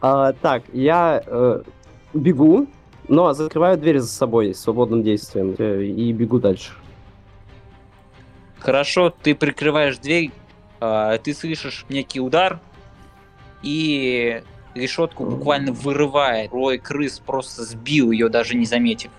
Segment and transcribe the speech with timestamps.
[0.00, 1.62] А, так, я э,
[2.14, 2.66] бегу,
[3.08, 6.72] но закрываю дверь за собой свободным действием э, и бегу дальше.
[8.58, 10.30] Хорошо, ты прикрываешь дверь,
[10.80, 12.60] э, ты слышишь некий удар,
[13.62, 14.42] и
[14.74, 16.52] решетку буквально вырывает.
[16.52, 19.10] Рой крыс просто сбил ее, даже не заметив.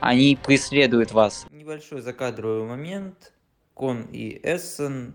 [0.00, 1.46] Они преследуют вас.
[1.50, 3.32] Небольшой закадровый момент.
[3.74, 5.14] Кон и Эссен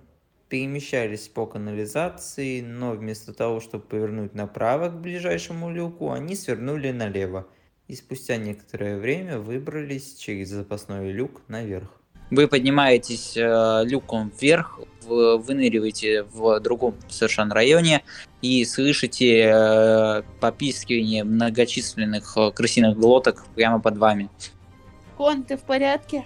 [0.53, 7.47] перемещались по канализации, но вместо того, чтобы повернуть направо к ближайшему люку, они свернули налево.
[7.87, 11.89] И спустя некоторое время выбрались через запасной люк наверх.
[12.29, 18.03] Вы поднимаетесь э, люком вверх, в, выныриваете в другом совершенно районе
[18.43, 24.29] и слышите э, попискивание многочисленных э, крысиных глоток прямо под вами.
[25.17, 26.25] Кон, ты в порядке?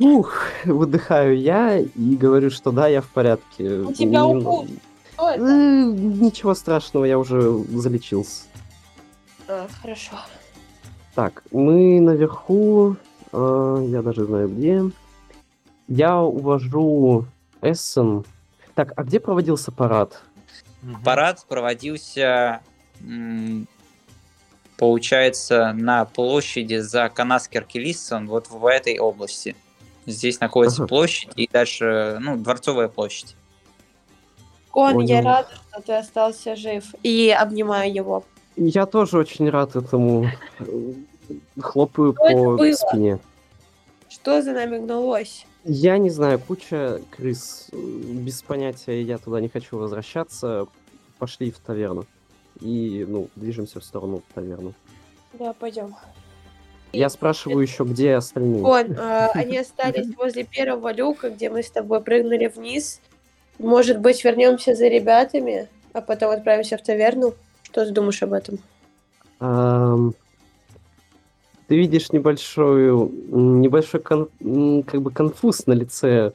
[0.00, 0.32] Ух,
[0.64, 3.78] выдыхаю я и говорю, что да, я в порядке.
[3.80, 4.68] У тебя Не- укус.
[5.14, 5.42] Что Э, это?
[5.44, 8.42] Ничего страшного, я уже залечился.
[9.46, 10.16] А, хорошо.
[11.14, 12.96] Так, мы наверху,
[13.32, 14.82] э, я даже знаю где.
[15.86, 17.26] Я увожу
[17.62, 18.24] Эссен.
[18.74, 20.20] Так, а где проводился парад?
[21.04, 22.60] Парад проводился,
[24.76, 29.54] получается, на площади за Канаскер-Келиссон, вот в этой области.
[30.06, 30.88] Здесь находится Ага.
[30.88, 33.36] площадь и дальше, ну, Дворцовая площадь.
[34.70, 36.94] Кон, я рада, что ты остался жив.
[37.02, 38.24] И обнимаю его.
[38.56, 40.28] Я тоже очень рад этому.
[40.60, 40.92] Э,
[41.58, 43.18] Хлопаю Что по спине.
[44.08, 45.46] Что за нами гналось?
[45.64, 47.68] Я не знаю, куча крыс.
[47.72, 50.66] э, Без понятия, я туда не хочу возвращаться.
[51.18, 52.04] Пошли в таверну.
[52.60, 54.74] И, ну, движемся в сторону таверны.
[55.32, 55.94] Да, пойдем.
[56.94, 58.62] Я спрашиваю еще, где остальные.
[58.62, 63.00] Кон, а, они остались возле первого люка, где мы с тобой прыгнули вниз.
[63.58, 67.34] Может быть, вернемся за ребятами, а потом отправимся в таверну?
[67.62, 68.58] Что ты думаешь об этом?
[71.66, 74.28] Ты видишь небольшую, небольшой кон-
[74.84, 76.32] как бы конфуз на лице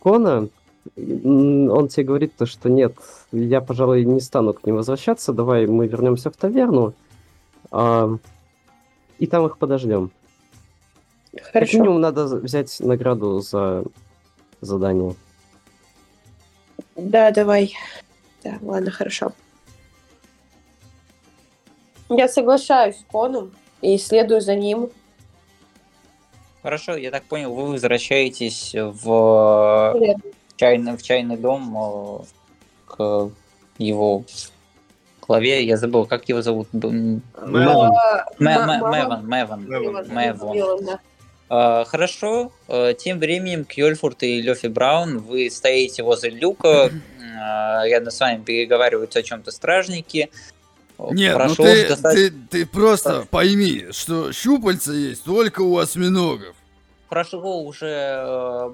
[0.00, 0.48] Кона.
[0.96, 2.94] Он тебе говорит то, что нет,
[3.32, 5.32] я, пожалуй, не стану к ним возвращаться.
[5.32, 6.92] Давай мы вернемся в таверну.
[9.18, 10.10] И там их подождем.
[11.34, 11.78] Как Хорошо.
[11.78, 13.84] минимум надо взять награду за
[14.60, 15.14] задание.
[16.96, 17.74] Да, давай.
[18.42, 19.32] Да, ладно, хорошо.
[22.08, 24.90] Я соглашаюсь с Коном и следую за ним.
[26.62, 30.16] Хорошо, я так понял, вы возвращаетесь в
[30.56, 32.24] чайный, в чайный дом э,
[32.86, 33.30] к
[33.78, 34.24] его
[35.26, 35.64] главе.
[35.64, 36.68] Я забыл, как его зовут.
[36.72, 36.78] А,
[38.38, 39.66] Меван, Меван.
[40.84, 41.00] Да.
[41.48, 42.52] А, Хорошо.
[42.68, 46.90] Э, Тем временем Кьольфурт и Лёфи Браун, вы стоите возле люка,
[47.40, 50.30] а, рядом с вами переговариваются о чем-то стражники.
[51.10, 56.54] Нет, Прошу ну ты, достать- ты, ты просто пойми, что щупальца есть только у осьминогов.
[57.08, 58.70] прошло уже э,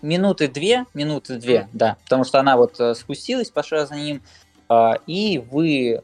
[0.00, 4.47] минуты две, минуты две, да, потому что она вот э, спустилась, пошла за ним, а,
[5.06, 6.02] и вы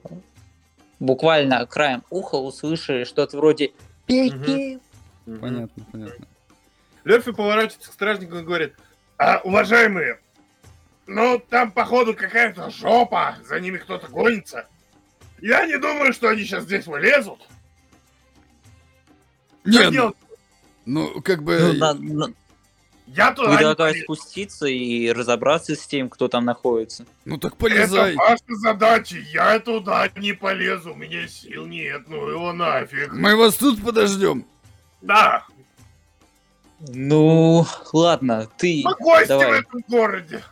[1.00, 3.72] буквально краем уха услышали что-то вроде
[4.08, 4.78] «Беги!»
[5.24, 6.26] Понятно, понятно.
[7.04, 8.74] Лёфи поворачивается к стражнику и говорит,
[9.18, 10.20] а, уважаемые,
[11.06, 14.66] ну там походу какая-то жопа, за ними кто-то гонится.
[15.40, 17.40] Я не думаю, что они сейчас здесь вылезут.
[19.64, 20.14] Не, Что ну,
[21.14, 21.58] ну, как бы...
[21.58, 22.34] Ну, на- на-
[23.16, 27.04] Я туда Предлагаю спуститься и разобраться с тем, кто там находится.
[27.24, 28.14] Ну так Это полезай.
[28.16, 33.12] ваша задача, я туда не полезу, у меня сил нет, ну его нафиг.
[33.12, 34.44] Мы вас тут подождем.
[35.00, 35.44] Да,
[36.88, 38.82] Ну, ладно, ты...
[38.84, 39.60] мы гости в давай.
[39.60, 40.42] этом городе.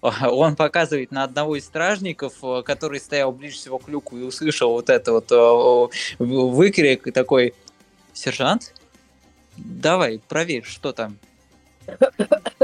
[0.00, 4.72] Он показывает на одного из стражников, э, который стоял ближе всего к люку и услышал
[4.72, 7.54] вот это вот э, выкрик и такой,
[8.12, 8.74] сержант,
[9.56, 11.18] давай, проверь, что там.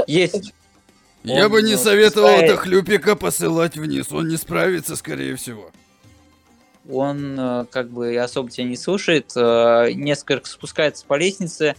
[0.07, 0.53] Есть.
[1.23, 4.11] Я Он, бы не советовал это хлюпика посылать вниз.
[4.11, 5.71] Он не справится, скорее всего.
[6.89, 11.75] Он э, как бы особо тебя не слушает, э, несколько спускается по лестнице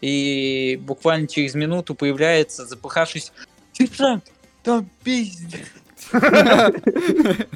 [0.00, 3.32] и буквально через минуту появляется, запыхавшись,
[3.72, 4.30] сержант,
[4.62, 5.66] там пиздец.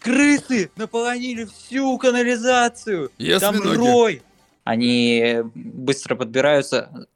[0.00, 3.10] Крысы наполонили всю канализацию.
[3.38, 4.22] Там рой.
[4.64, 7.06] Они быстро подбираются.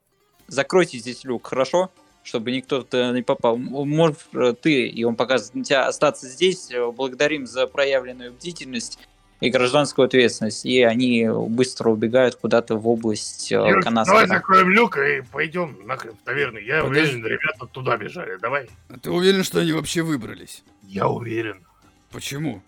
[0.47, 1.91] Закройте здесь люк, хорошо?
[2.23, 3.55] Чтобы никто туда не попал.
[3.55, 6.71] М- Можешь э, ты, и он показывает на тебя, остаться здесь.
[6.71, 8.97] Э, Благодарим за проявленную бдительность
[9.41, 10.65] и гражданскую ответственность.
[10.65, 14.15] И они быстро убегают куда-то в область э, Канаскера.
[14.21, 16.57] давай закроем люк и пойдем нахрен в таверну.
[16.59, 17.15] Я Подожди.
[17.17, 18.37] уверен, ребята туда бежали.
[18.41, 18.69] Давай.
[18.89, 20.63] А Ты уверен, что они вообще выбрались?
[20.83, 21.63] Я уверен.
[22.11, 22.61] Почему?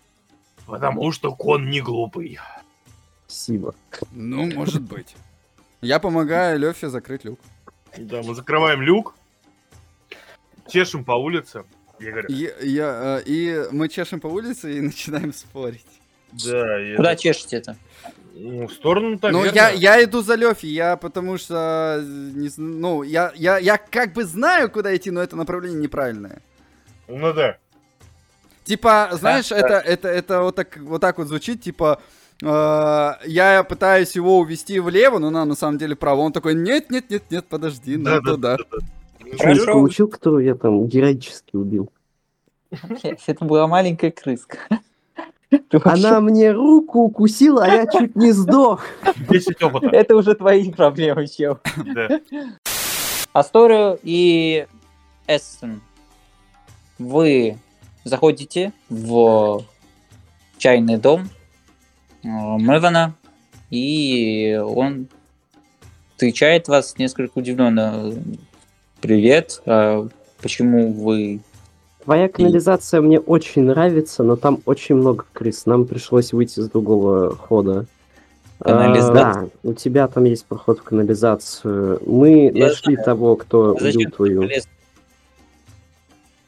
[0.66, 2.38] Потому что кон не глупый.
[3.26, 3.74] Спасибо.
[4.12, 5.16] Ну, может быть.
[5.80, 7.40] Я помогаю Лёфе закрыть люк.
[7.96, 9.14] Да, мы закрываем люк,
[10.68, 11.64] чешем по улице.
[11.98, 15.86] Я говорю, И, я, э, и мы чешем по улице и начинаем спорить.
[16.32, 17.76] да, и Куда это- чешете это?
[18.34, 23.02] ну, в сторону так Ну, я, я иду за Лёфи, я потому что, не, ну,
[23.02, 26.40] я, я, я как бы знаю, куда идти, но это направление неправильное.
[27.08, 27.56] Ну да.
[28.64, 32.00] Типа, знаешь, это, это, это вот так вот, так вот звучит, типа,
[32.42, 36.20] э, я пытаюсь его увести влево, но нам на самом деле вправо.
[36.20, 38.56] Он такой, нет, нет, нет, нет, подожди, нам туда.
[39.38, 39.64] Хорошо.
[39.64, 41.90] Крыску учил, которую я там героически убил.
[42.70, 44.58] Блядь, это была маленькая крыска.
[45.84, 48.84] Она мне руку укусила, а я чуть не сдох.
[49.28, 49.88] 10 опыта.
[49.88, 51.58] Это уже твои проблемы, чел.
[51.94, 52.20] Да.
[53.32, 54.66] Асторию и
[55.26, 55.80] Эссен.
[56.98, 57.56] Вы
[58.04, 59.64] заходите в
[60.58, 61.28] чайный дом
[62.22, 63.14] Мэвана,
[63.70, 65.08] и он
[66.12, 68.12] встречает вас несколько удивленно.
[69.00, 70.08] Привет, а
[70.42, 71.40] почему вы...
[72.04, 75.66] Твоя канализация мне очень нравится, но там очень много крыс.
[75.66, 77.86] Нам пришлось выйти с другого хода.
[78.58, 79.20] Канализация?
[79.20, 82.00] А, да, у тебя там есть проход в канализацию.
[82.04, 84.40] Мы Я нашли того, кто убил Зачем твою.
[84.40, 84.66] полез?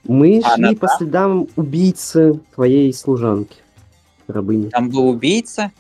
[0.04, 3.56] Мы А, шли она по следам убийцы твоей служанки.
[4.32, 4.68] Рабыни.
[4.70, 5.70] Там был убийца?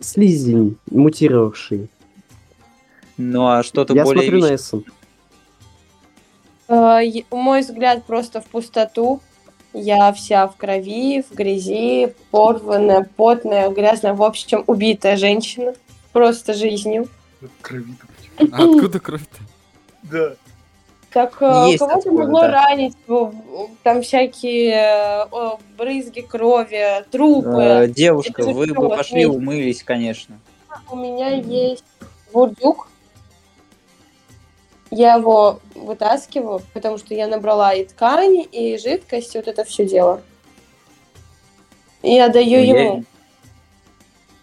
[0.00, 1.88] Слизень, мутировавший.
[3.16, 4.22] Ну а что-то Я более...
[4.24, 4.84] смотрю на вещ- Эссен.
[6.68, 7.00] Э,
[7.30, 9.20] Мой взгляд просто в пустоту.
[9.74, 15.74] Я вся в крови, в грязи, порванная, потная, грязная, в общем, убитая женщина.
[16.12, 17.08] Просто жизнью.
[17.62, 18.06] Крови-то.
[18.52, 19.38] А откуда кровь-то?
[20.02, 20.34] Да.
[21.12, 22.50] Так э, Есть кого-то такое, могло да.
[22.50, 22.96] ранить,
[23.82, 27.62] там всякие э, о, брызги крови, трупы.
[27.62, 30.38] Э, Девушка, вы бы пошли умылись, конечно.
[30.90, 31.84] У меня есть
[32.32, 32.88] бурдюк.
[34.90, 39.86] Я его вытаскиваю, потому что я набрала и ткань, и жидкость, и вот это все
[39.86, 40.20] дело.
[42.02, 43.04] И отдаю Ну, я- ему.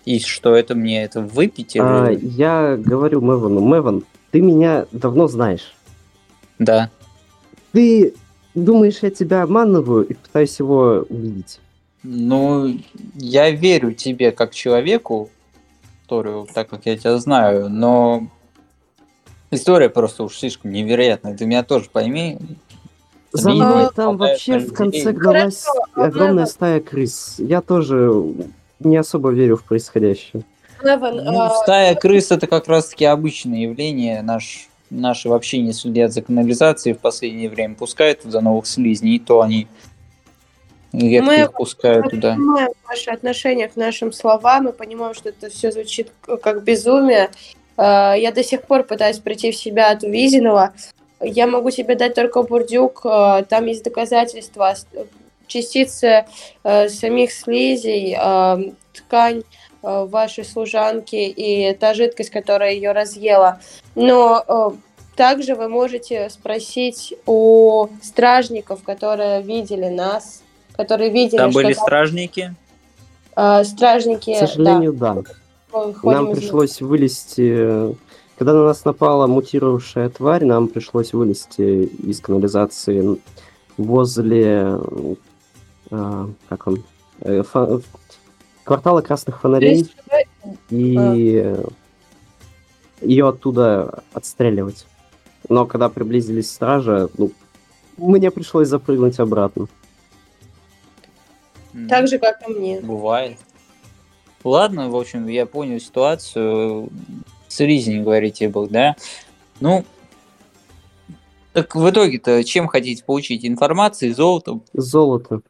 [0.06, 1.04] И что это мне?
[1.04, 1.76] Это выпить?
[1.76, 5.74] или- А, я говорю Мэвану, Мэван, ты меня давно знаешь.
[6.60, 6.90] Да.
[7.72, 8.14] Ты
[8.54, 11.60] думаешь, я тебя обманываю и пытаюсь его убедить?
[12.04, 12.78] Ну,
[13.16, 15.30] я верю тебе как человеку,
[16.04, 18.28] историю, так как я тебя знаю, но
[19.52, 21.36] история просто уж слишком невероятная.
[21.36, 22.38] Ты меня тоже пойми.
[23.32, 27.36] За мной там вообще в конце гналась огромная стая крыс.
[27.38, 28.12] Я тоже
[28.80, 30.44] не особо верю в происходящее.
[30.82, 34.22] Ну, а, стая крыс это как раз таки обычное явление.
[34.22, 37.76] Наш, наши вообще не следят за канализацией в последнее время.
[37.76, 39.68] Пускают туда новых слизней, и то они
[40.94, 42.34] редко Мы- их пускают мы туда.
[42.34, 47.30] понимаем ваше отношение к нашим словам, мы понимаем, что это все звучит к- как безумие.
[47.78, 50.74] Э, Я до сих пор пытаюсь прийти в себя от увиденного.
[51.22, 54.76] Я могу тебе дать только бурдюк, э, там есть доказательства,
[55.48, 56.26] частицы
[56.64, 59.44] э, самих слизей, э, ткань э,
[59.82, 63.60] вашей служанки и та жидкость, которая ее разъела.
[63.96, 64.70] Но э,
[65.16, 70.44] также вы можете спросить у стражников, которые видели нас,
[70.76, 72.56] которые видели, Там были там, стражники.
[73.36, 74.34] э, стражники.
[74.34, 75.16] К сожалению, да.
[75.16, 75.24] да,
[75.72, 76.38] ходим Нам них.
[76.38, 77.96] пришлось вылезти...
[78.38, 83.20] Когда на нас напала мутировавшая тварь, нам пришлось вылезти из канализации
[83.76, 84.78] возле...
[85.92, 86.84] а, как он?
[87.20, 87.82] Э, фа-
[88.70, 89.92] Квартала красных фонарей.
[90.70, 91.56] и
[93.02, 94.86] ее оттуда отстреливать.
[95.50, 97.32] Но когда приблизились стража, ну,
[97.98, 99.66] мне пришлось запрыгнуть обратно.
[101.90, 102.80] Так же, как и мне.
[102.80, 103.40] Бывает.
[104.44, 106.90] Ладно, в общем, я понял ситуацию.
[107.48, 108.96] Слизень, говорите, был, да?
[109.60, 109.84] Ну,
[111.54, 113.44] так в итоге-то чем хотите получить?
[113.48, 114.64] Информацией, золотом?
[114.74, 115.42] Золото.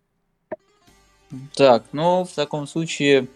[1.55, 3.27] Так, ну, в таком случае...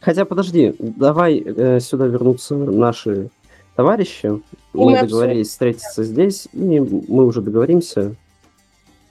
[0.00, 3.30] Хотя, подожди, давай э, сюда вернутся наши
[3.76, 4.26] товарищи.
[4.28, 4.42] мы
[4.72, 5.08] Мы обсудим.
[5.08, 8.14] договорились встретиться здесь, и мы уже договоримся.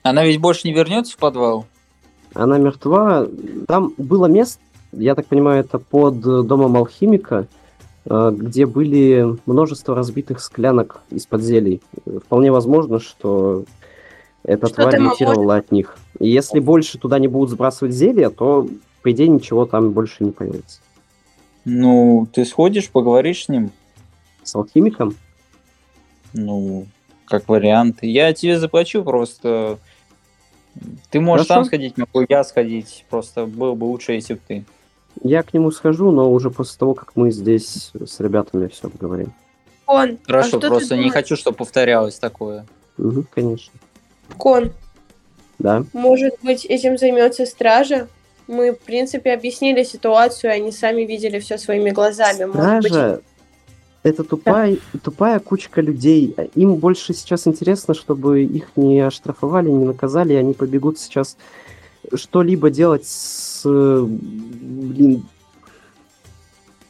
[0.02, 1.66] Она ведь больше не вернется в подвал?
[2.34, 3.28] Она мертва.
[3.68, 4.60] Там было место,
[4.92, 7.48] я так понимаю, это под домом алхимика,
[8.06, 11.82] э, где были множество разбитых склянок из-под зелий.
[12.26, 13.66] Вполне возможно, что
[14.44, 15.98] эта Что-то тварь мутировала от них.
[16.20, 18.68] И если больше туда не будут сбрасывать зелья, то,
[19.02, 20.82] по идее, ничего там больше не появится.
[21.66, 23.72] Ну, ты сходишь, поговоришь с ним?
[24.44, 25.16] С алхимиком?
[26.34, 26.88] Ну,
[27.26, 28.00] как вариант.
[28.02, 29.78] Я тебе заплачу просто
[31.12, 31.62] Ты можешь Хорошо.
[31.62, 33.06] сам сходить, могу я сходить.
[33.10, 34.66] Просто было бы лучше, если бы ты.
[35.22, 39.34] Я к нему схожу, но уже после того, как мы здесь с ребятами все обговорим.
[39.86, 42.66] Кон, а Хорошо, что ты просто не хочу, чтобы повторялось такое.
[42.98, 43.74] Угу, конечно.
[44.38, 44.72] Кон,
[45.58, 45.84] Да.
[45.94, 48.08] может быть, этим займется стража?
[48.48, 52.46] Мы, в принципе, объяснили ситуацию, они сами видели все своими глазами.
[52.46, 53.22] Может быть, Стража
[54.04, 56.36] это тупая, тупая кучка людей.
[56.56, 61.38] Им больше сейчас интересно, чтобы их не оштрафовали, не наказали, и они побегут сейчас
[62.14, 63.64] что-либо делать с...
[63.66, 65.26] Блин...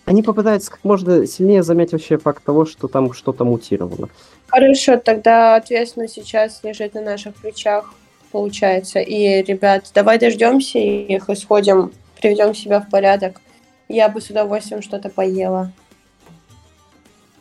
[0.10, 4.10] Они попытаются как можно сильнее замять вообще факт того, что там что-то мутировало.
[4.48, 7.94] Хорошо, тогда ответственность сейчас лежит на наших плечах,
[8.32, 9.02] получается.
[9.02, 13.40] И, ребят, давай дождемся их и сходим, приведем себя в порядок.
[13.88, 15.72] Я бы с удовольствием что-то поела.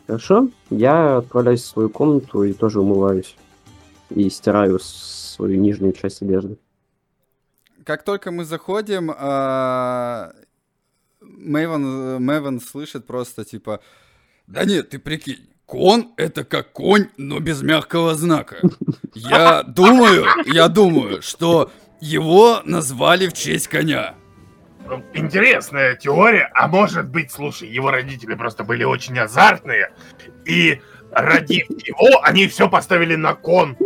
[0.05, 0.49] Хорошо?
[0.69, 3.35] Я отправляюсь в свою комнату и тоже умываюсь.
[4.11, 6.59] И стираю свою нижнюю часть одежды.
[7.83, 10.33] Как только мы заходим, а,
[11.21, 13.81] Мэйвен, Мэйвен слышит просто типа,
[14.47, 18.57] да нет, ты прикинь, кон это как конь, но без мягкого знака.
[19.13, 24.15] Я думаю, я думаю, что его назвали в честь коня.
[25.13, 29.91] Интересная теория, а может быть, слушай, его родители просто были очень азартные,
[30.45, 33.77] и родив его, они все поставили на кон.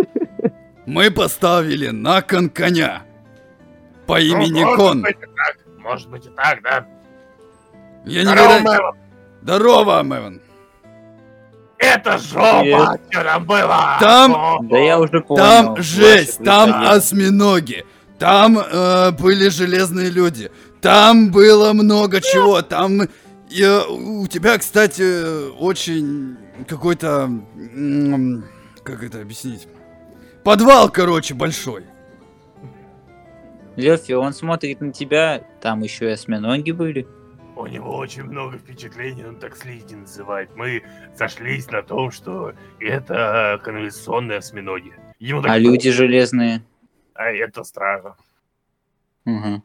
[0.85, 3.03] Мы поставили на кон коня
[4.05, 5.01] по Ну, имени может Кон.
[5.01, 6.87] быть и так, может быть и так, да.
[8.05, 8.71] Я Здорово, невероятно...
[8.71, 8.95] Мэвон.
[9.41, 10.41] Здорово, Мэйвен.
[11.77, 13.97] Это жопа, что там было?
[13.99, 15.43] Там- Да я уже понял.
[15.43, 16.89] Там жесть, там представление.
[16.91, 17.85] осьминоги,
[18.19, 20.49] там э, были железные люди,
[20.81, 23.07] там было много чего, там э,
[23.89, 26.37] у тебя, кстати, очень
[26.69, 27.29] какой-то,
[28.83, 29.67] как это объяснить,
[30.45, 31.83] подвал, короче, большой.
[33.75, 37.07] Лёфи, он смотрит на тебя, там еще и осьминоги были.
[37.63, 40.49] У него очень много впечатлений, он так слизни называет.
[40.57, 40.83] Мы
[41.15, 42.51] сошлись на том, что
[42.81, 44.91] это канализационные осьминоги.
[45.17, 46.61] Ему так А люди железные.
[47.13, 48.15] А это стража.
[49.25, 49.63] Угу.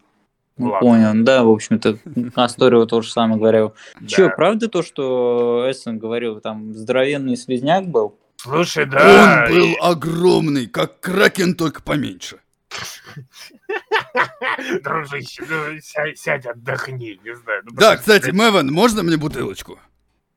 [0.58, 0.78] Ну, Ладно.
[0.78, 1.24] понял.
[1.24, 1.98] Да, в общем-то,
[2.36, 3.74] Асторио то же самое говорил.
[4.06, 4.34] Че, Да.
[4.36, 8.16] правда то, что Эссен говорил, там здоровенный слизняк был?
[8.36, 9.46] Слушай, да.
[9.48, 12.38] Он был огромный, как кракен, только поменьше.
[14.82, 17.62] Дружище, ну, ся- сядь, отдохни, не знаю.
[17.64, 19.78] ну, Да, просто, кстати, Мэвен, можно мне бутылочку?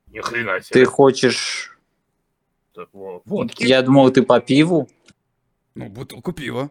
[0.07, 0.85] Ни хрена Ты себе.
[0.85, 1.77] хочешь...
[2.75, 3.63] Так, во- Водки?
[3.63, 4.89] Я думал, ты по пиву.
[5.75, 6.69] Ну, бутылку пива.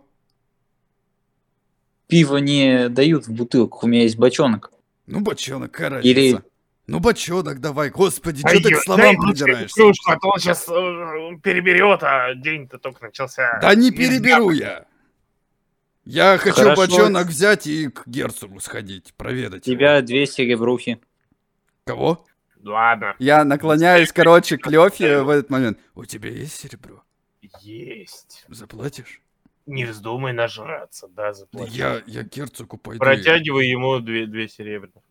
[2.06, 4.72] Пиво не дают в бутылках, у меня есть бочонок.
[5.06, 6.08] Ну, бочонок, разница?
[6.08, 6.42] Или-
[6.86, 9.74] Ну, бочонок давай, господи, что ты к словам придираешься?
[9.74, 13.58] кружку, а то он сейчас переберет, а день-то только начался.
[13.62, 14.86] Да не переберу я.
[16.04, 16.80] Я хочу Хорошо.
[16.82, 19.66] бочонок взять и к герцогу сходить, проведать.
[19.66, 19.78] У его.
[19.78, 21.00] тебя две серебрухи.
[21.84, 22.24] Кого?
[22.62, 25.78] Ладно, Я наклоняюсь, короче, к Лёфе в этот момент.
[25.94, 27.02] У тебя есть серебро?
[27.60, 28.44] есть.
[28.48, 29.20] Заплатишь?
[29.66, 31.70] Не вздумай нажраться, да, заплати.
[31.72, 32.98] Я, я герцогу пойду.
[32.98, 35.02] Протягивай ему две, две серебряных.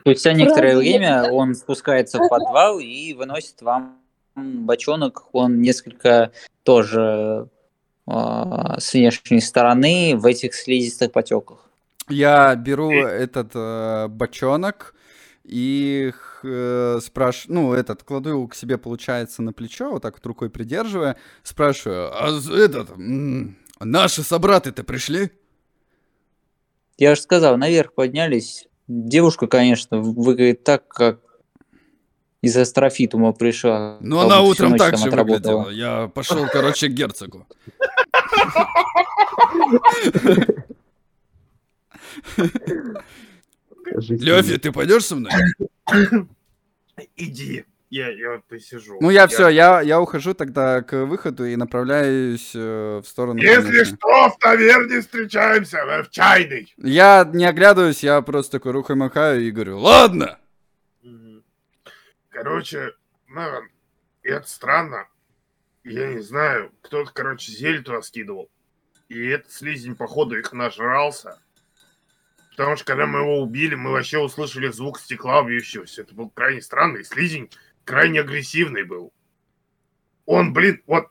[0.00, 1.22] Спустя некоторое Правильно.
[1.22, 4.00] время он спускается в подвал и выносит вам
[4.34, 5.28] бочонок.
[5.34, 6.32] Он несколько
[6.62, 7.48] тоже
[8.08, 11.66] с внешней стороны в этих слизистых потеках.
[12.08, 14.94] Я беру этот э, бочонок
[15.42, 16.12] и
[16.44, 20.50] э, спрашиваю, ну, этот, кладу его к себе, получается, на плечо, вот так вот рукой
[20.50, 22.90] придерживая, спрашиваю, а этот,
[23.80, 25.30] наши собраты-то пришли?
[26.96, 28.68] Я же сказал, наверх поднялись.
[28.86, 31.20] Девушка, конечно, выглядит так, как
[32.40, 33.98] из астрофитума пришла.
[34.00, 35.70] Ну, она утром так же выглядела.
[35.70, 37.46] Я пошел, короче, к герцогу.
[44.08, 45.32] Лёфи, ты пойдешь со мной?
[47.16, 48.98] Иди, я, я посижу.
[49.00, 53.60] Ну, я все, я, я ухожу тогда к выходу и направляюсь э, в сторону Если
[53.60, 53.84] комнаты.
[53.84, 56.72] что, в таверне встречаемся, э, в чайной.
[56.78, 60.38] Я не оглядываюсь, я просто такой рукой махаю и говорю, ладно.
[62.30, 62.92] Короче,
[63.28, 63.68] Мэвен,
[64.22, 65.06] это странно.
[65.88, 68.50] Я не знаю, кто-то, короче, зель туда скидывал.
[69.08, 71.38] И этот слизень, походу, их нажрался.
[72.50, 76.02] Потому что, когда мы его убили, мы вообще услышали звук стекла бьющегося.
[76.02, 77.04] Это был крайне странный.
[77.04, 77.50] Слизень
[77.84, 79.12] крайне агрессивный был.
[80.24, 81.06] Он, блин, вот...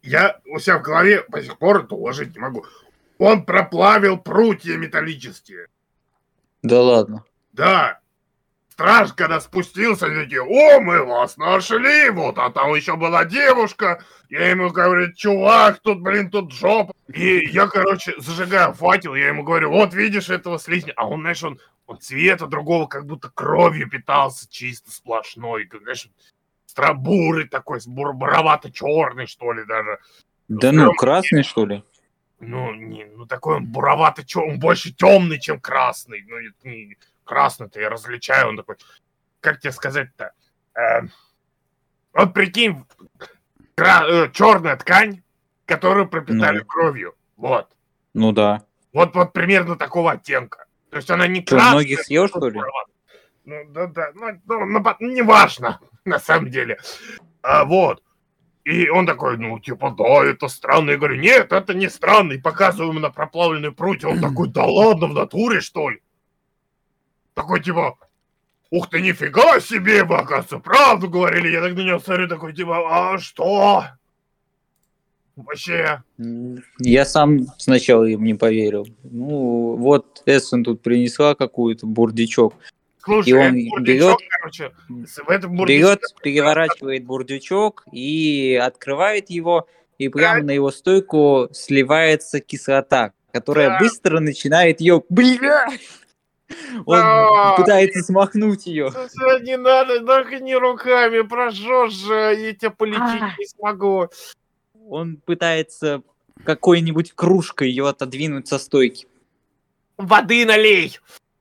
[0.00, 2.64] Я у себя в голове по сих пор это уложить не могу.
[3.18, 5.68] Он проплавил прутья металлические.
[6.62, 7.24] Да ладно.
[7.52, 8.00] Да.
[8.74, 14.02] Страж, когда спустился, такие, о, мы вас нашли, вот, а там еще была девушка.
[14.28, 16.92] Я ему говорю, чувак, тут, блин, тут жопа.
[17.12, 20.92] И я, короче, зажигаю факел, я ему говорю, вот видишь этого слизня.
[20.96, 25.66] А он, знаешь, он, он цвета другого, как будто кровью питался, чисто сплошной.
[25.66, 26.08] как, Знаешь,
[26.66, 29.98] страбурый такой, буровато-черный, что ли, даже.
[30.48, 31.84] Да ну, красный, что ли?
[32.40, 36.24] Ну, не, ну такой он буровато черный, он больше темный, чем красный.
[36.28, 38.76] Ну, не красный-то я различаю, он такой,
[39.40, 40.32] как тебе сказать-то?
[40.74, 41.02] Э,
[42.12, 42.84] вот прикинь,
[43.74, 45.22] кра- э, черная ткань,
[45.66, 46.64] которую пропитали Ну.
[46.64, 47.14] кровью.
[47.36, 47.68] Вот.
[48.14, 48.62] Ну да.
[48.92, 50.66] Вот, вот примерно такого оттенка.
[50.90, 51.72] То есть она не Что, красная.
[51.72, 52.60] многих съел, а что ли?
[53.44, 56.78] Ну, да, да, ну, ну, ну, по- неважно, на самом деле.
[57.42, 58.02] А, вот.
[58.64, 60.92] И он такой, ну, типа, да, это странно.
[60.92, 62.32] Я говорю, нет, это не странно.
[62.32, 64.08] И показываю ему на проплавленную прутья.
[64.08, 66.00] Он такой, да ладно, в натуре, что ли?
[67.34, 67.98] Такой, типа,
[68.70, 71.48] ух ты, нифига себе, вы, оказывается, правду говорили.
[71.48, 73.84] Я так на него смотрю, такой, типа, а что?
[75.36, 76.00] Вообще,
[76.78, 78.86] Я сам сначала им не поверил.
[79.02, 82.54] Ну, вот Эссен тут принесла какую-то бурдючок.
[83.02, 89.66] слушай, И он бурдючок, берет- короче, в этом Берет, бурдючке- переворачивает бурдючок и открывает его,
[89.98, 93.78] и прямо на его стойку сливается кислота, которая Да.
[93.80, 95.02] быстро начинает ее...
[95.08, 95.66] Бля!
[96.86, 97.54] Он Да.
[97.56, 98.90] пытается смахнуть ее.
[98.90, 103.34] Всё, Не надо, только не руками, прожжешь же, я тебя полечить А.
[103.38, 104.08] не смогу.
[104.88, 106.02] Он пытается
[106.44, 109.06] какой-нибудь кружкой ее отодвинуть со стойки.
[109.96, 110.98] Воды налей!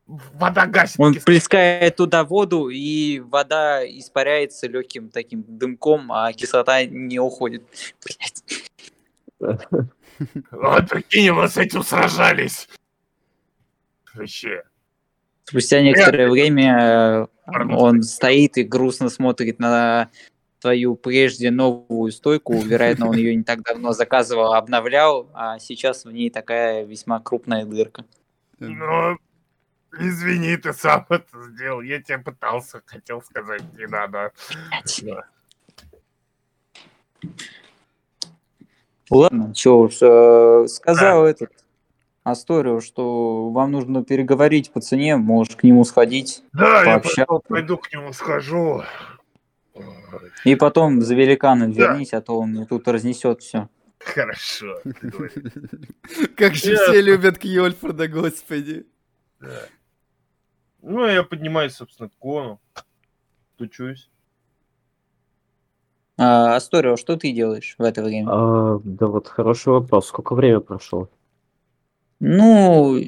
[0.08, 1.00] Вода гасит.
[1.00, 7.64] Он плескает туда воду, и вода испаряется легким таким дымком, а кислота не уходит.
[8.06, 8.44] Блядь.
[10.52, 12.68] Вот прикинь, мы с этим сражались.
[14.14, 14.64] Вообще.
[15.46, 16.32] Спустя некоторое Нет.
[16.32, 20.10] время э, он стоит и грустно смотрит на
[20.60, 22.60] твою прежде новую стойку.
[22.62, 27.66] Вероятно, он ее не так давно заказывал, обновлял, а сейчас в ней такая весьма крупная
[27.66, 28.06] дырка.
[28.60, 29.18] Ну,
[30.00, 31.82] извини, ты сам это сделал.
[31.82, 34.32] Я тебе пытался, хотел сказать, не надо.
[35.02, 35.26] Да.
[39.10, 41.52] Ладно, чё уж, э, сказал этот
[42.24, 47.26] Асторио, что вам нужно переговорить по цене, можешь к нему сходить, Да, я Пообщаться.
[47.26, 48.84] пойду, пойду к нему схожу.
[50.46, 51.88] И потом за великаном Да.
[51.94, 53.68] вернись, а то он мне тут разнесет все.
[54.00, 54.80] Хорошо.
[56.38, 58.86] Как же все любят Кьольфорда, господи.
[59.40, 59.62] Да.
[60.82, 62.60] Ну, я поднимаюсь, собственно, к кону.
[63.58, 64.10] Тучусь.
[66.18, 68.30] А, Асторио, что ты делаешь в это время?
[68.32, 70.08] А, да вот хороший вопрос.
[70.08, 71.10] Сколько времени прошло?
[72.26, 73.02] Ну,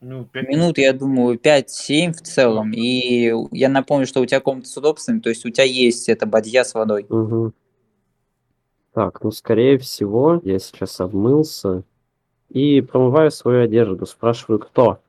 [0.00, 2.72] Ну, пять минут, я думаю, 5-7 в целом.
[2.72, 6.26] И я напомню, что у тебя комната с удобствами, то есть у тебя есть эта
[6.26, 7.04] бадья с водой.
[7.08, 7.52] Мгм.
[8.92, 11.82] Так, ну, скорее всего, я сейчас обмылся
[12.50, 14.06] и промываю свою одежду.
[14.06, 15.00] Спрашиваю, кто?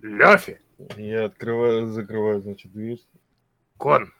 [0.00, 0.62] Лёфи,
[0.96, 3.02] Я открываю, закрываю, значит, дверь.
[3.76, 4.14] Кон,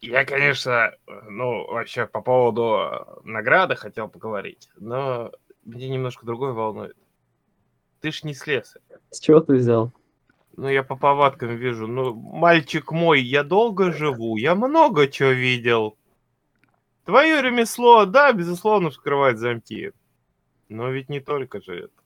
[0.00, 0.94] я, конечно,
[1.28, 5.32] ну, вообще по поводу э, награды хотел поговорить, но
[5.64, 6.96] мне немножко другое волнует.
[8.00, 8.82] Ты ж не слесарь.
[9.10, 9.92] С чего ты взял?
[10.56, 11.86] Ну, я по повадкам вижу.
[11.86, 15.96] Ну, мальчик мой, я долго живу, я много чего видел.
[17.04, 19.92] Твое ремесло, да, безусловно, вскрывать замки.
[20.68, 22.02] Но ведь не только же это.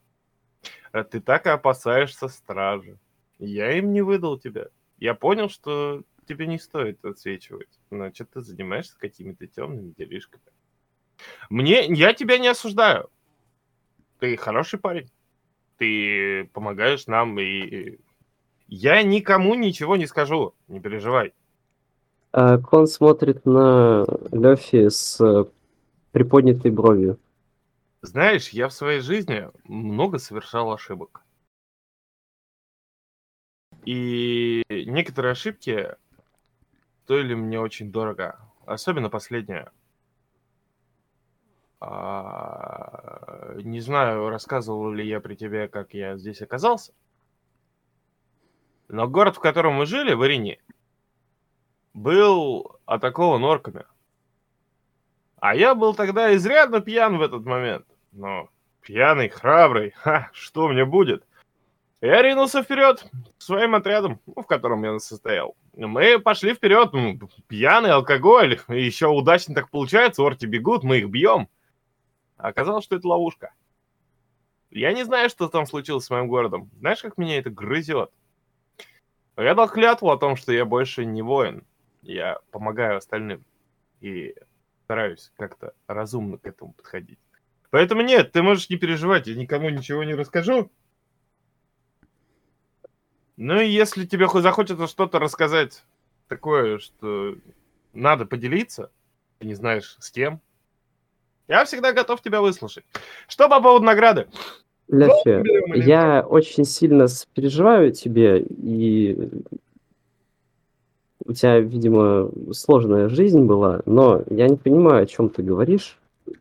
[0.91, 2.97] А ты так и опасаешься стражи.
[3.39, 4.67] Я им не выдал тебя.
[4.99, 7.67] Я понял, что тебе не стоит отсвечивать.
[7.91, 10.43] Значит, ты занимаешься какими-то темными делишками.
[11.49, 13.09] Мне, я тебя не осуждаю.
[14.19, 15.09] Ты хороший парень.
[15.83, 17.99] Ты помогаешь нам, и
[18.69, 20.53] я никому ничего не скажу.
[20.69, 21.33] Не переживай.
[22.31, 25.43] А, Кон смотрит на Лёфи с э,
[26.13, 27.19] приподнятой бровью.
[28.01, 31.25] Знаешь, я в своей жизни много совершал ошибок.
[33.83, 35.97] И некоторые ошибки
[37.03, 38.39] стоили мне очень дорого.
[38.65, 39.69] Особенно последняя.
[41.85, 46.93] А, Не знаю, рассказывал ли я при тебе, как я здесь оказался.
[48.87, 50.59] Но город, в котором мы жили, в Ирине,
[51.93, 53.83] был атакован орками.
[55.41, 57.85] А я был тогда изрядно пьян в этот момент.
[58.13, 58.49] Но
[58.81, 61.25] пьяный, храбрый, ха, что мне будет?
[61.99, 63.05] Я ринулся вперед
[63.37, 65.55] своим отрядом, ну, в котором я состоял.
[65.73, 71.49] Мы пошли вперед, ну, пьяный, алкоголь, еще удачно так получается, орки бегут, мы их бьем.
[72.43, 73.53] Оказалось, что это ловушка.
[74.69, 76.69] Я не знаю, что там случилось с моим городом.
[76.77, 78.11] Знаешь, как меня это грызет?
[79.37, 81.65] Я дал клятву о том, что я больше не воин.
[82.01, 83.45] Я помогаю остальным.
[84.01, 84.35] И
[84.83, 87.17] стараюсь как-то разумно к этому подходить.
[87.69, 90.69] Поэтому нет, ты можешь не переживать, я никому ничего не расскажу.
[93.37, 95.85] Ну и если тебе захочется что-то рассказать
[96.27, 97.37] такое, что
[97.93, 98.91] надо поделиться,
[99.39, 100.41] ты не знаешь с кем,
[101.47, 102.83] я всегда готов тебя выслушать.
[103.27, 104.27] Что по поводу награды?
[104.87, 109.29] Или я очень сильно сопереживаю тебе, и
[111.25, 115.99] у тебя, видимо, сложная жизнь была, но я не понимаю, о чем ты говоришь.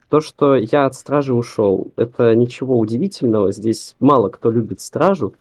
[0.09, 3.53] То, что я от стражи ушел, это ничего удивительного.
[3.53, 5.35] Здесь мало кто любит стражу.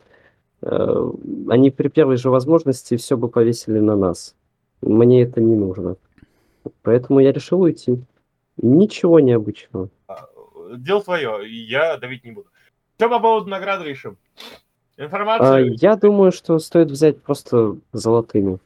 [0.61, 1.11] Э,
[1.49, 4.35] Они при первой же возможности все бы повесили на нас.
[4.81, 5.95] Мне это не нужно.
[6.81, 7.99] Поэтому я решил уйти.
[8.61, 9.89] Ничего необычного.
[10.75, 12.47] Дело твое, я давить не буду.
[12.97, 14.17] Что по поводу награды решим?
[14.97, 15.75] А, Информацию?
[15.81, 18.59] Я думаю, что стоит взять просто золотыми.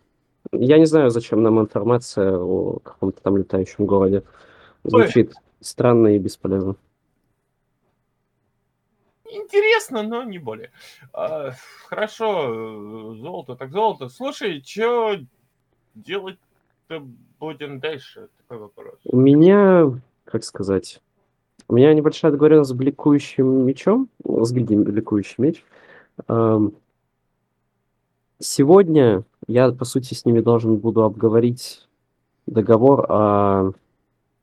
[0.51, 4.23] Я не знаю, зачем нам информация о каком-то там летающем городе.
[4.84, 6.75] Звучит странно и бесполезно.
[9.27, 10.71] Интересно, но не более.
[11.12, 11.51] А,
[11.88, 14.10] хорошо, э, золото так золото.
[14.10, 15.17] Слушай, что
[15.95, 16.44] делать-то
[17.39, 18.29] будем дальше?
[18.37, 18.95] Такой вопрос.
[19.03, 19.91] У меня,
[20.23, 21.01] как сказать,
[21.67, 25.63] у меня небольшая договоренность с бликующим мечом, с гильдией бликующий меч.
[26.27, 26.73] Ам,
[28.39, 31.87] Сегодня я, по сути, с ними должен буду обговорить
[32.45, 33.71] договор о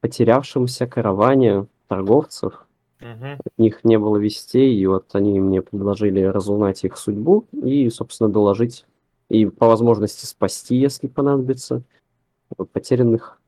[0.00, 2.66] потерявшемся караване торговцев.
[3.00, 3.34] Мгм.
[3.44, 8.30] От них не было вестей, и вот они мне предложили разузнать их судьбу и, собственно,
[8.30, 8.86] доложить
[9.28, 11.82] и по возможности спасти, если понадобится,
[12.72, 13.40] потерянных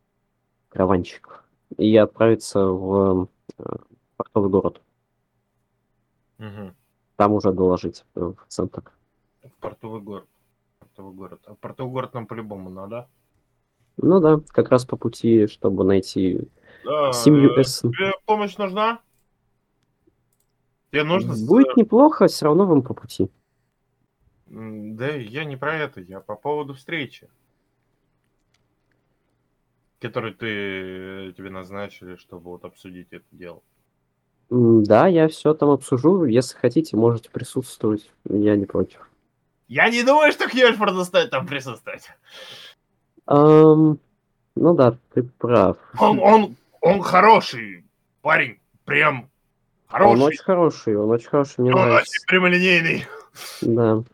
[0.69, 1.45] караванщиков
[1.77, 3.63] и отправиться в э,
[4.17, 4.81] портовый город.
[6.39, 6.75] Мгм.
[7.17, 8.83] Там уже доложить э, в центр.
[9.61, 10.27] Портовый город.
[10.79, 11.41] Портовый город.
[11.47, 13.09] А портовый город нам по-любому надо.
[13.97, 16.49] Ну да, как раз по пути, чтобы найти
[16.85, 17.93] Да, семью э, Эссен.
[17.93, 19.01] Тебе помощь нужна?
[20.91, 21.35] Тебе нужно...
[21.35, 23.31] с- Будет неплохо, все равно вам по пути.
[24.47, 27.29] Да, я не про это, я по поводу встречи.
[30.05, 33.63] Которую ты тебе назначили, чтобы вот обсудить это дело.
[34.51, 36.27] Да, я все там обсужу.
[36.27, 38.11] Если хотите, можете присутствовать.
[38.29, 39.09] Я не против.
[39.67, 42.11] Я не думаю, что Кьёльфорд стоит там присутствовать.
[43.25, 43.99] Ам,
[44.55, 45.79] ну да, ты прав.
[45.99, 47.87] Он, он, он хороший
[48.21, 49.31] парень, прям
[49.91, 50.23] Он хороший.
[50.25, 52.11] очень хороший, он очень хороший, мне Он нравится.
[52.11, 53.07] очень прямолинейный.
[53.63, 54.05] Да.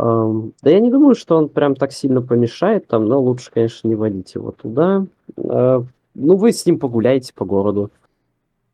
[0.00, 3.96] Да я не думаю, что он прям так сильно помешает там, но лучше, конечно, не
[3.96, 5.06] водить его туда.
[5.36, 5.84] А,
[6.14, 7.90] ну, вы с ним погуляете по городу.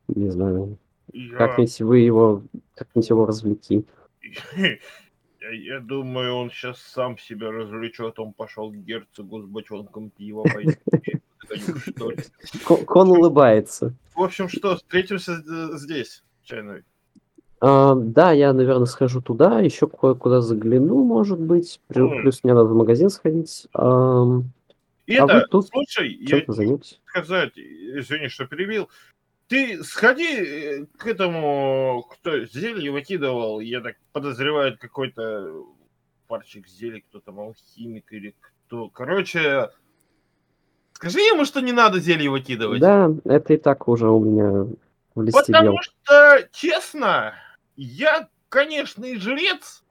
[0.09, 0.77] Не знаю.
[1.13, 2.43] Я, Как-нибудь вы его,
[2.75, 3.85] как-нибудь его развлеки.
[4.57, 8.19] я, я думаю, он сейчас сам себя развлечет.
[8.19, 10.45] Он пошел к герцогу с бочонком пива.
[12.87, 13.95] Кон улыбается.
[14.15, 16.83] В общем, что, встретимся з- здесь, чайной.
[17.66, 21.81] А, да, я, наверное, схожу туда, еще кое-куда загляну, может быть.
[21.88, 23.68] Плюс мне надо в магазин сходить.
[23.72, 24.50] Ам,
[25.07, 27.00] И А вы это, тут слушай, я займусь.
[27.07, 28.90] сказать, извини, что перебил.
[29.48, 35.64] Ты сходи э, к этому, кто зелье выкидывал, я так подозреваю, какой-то
[36.29, 38.35] парчик зелья, кто там алхимик или
[38.66, 38.90] кто.
[38.90, 39.70] Короче,
[40.92, 42.81] скажи ему, что не надо зелье выкидывать.
[42.81, 44.66] Да, это и так уже у меня
[45.14, 45.61] в листе дел.
[45.61, 47.35] Потому что, честно,
[47.77, 49.85] я, конечно, и жрец,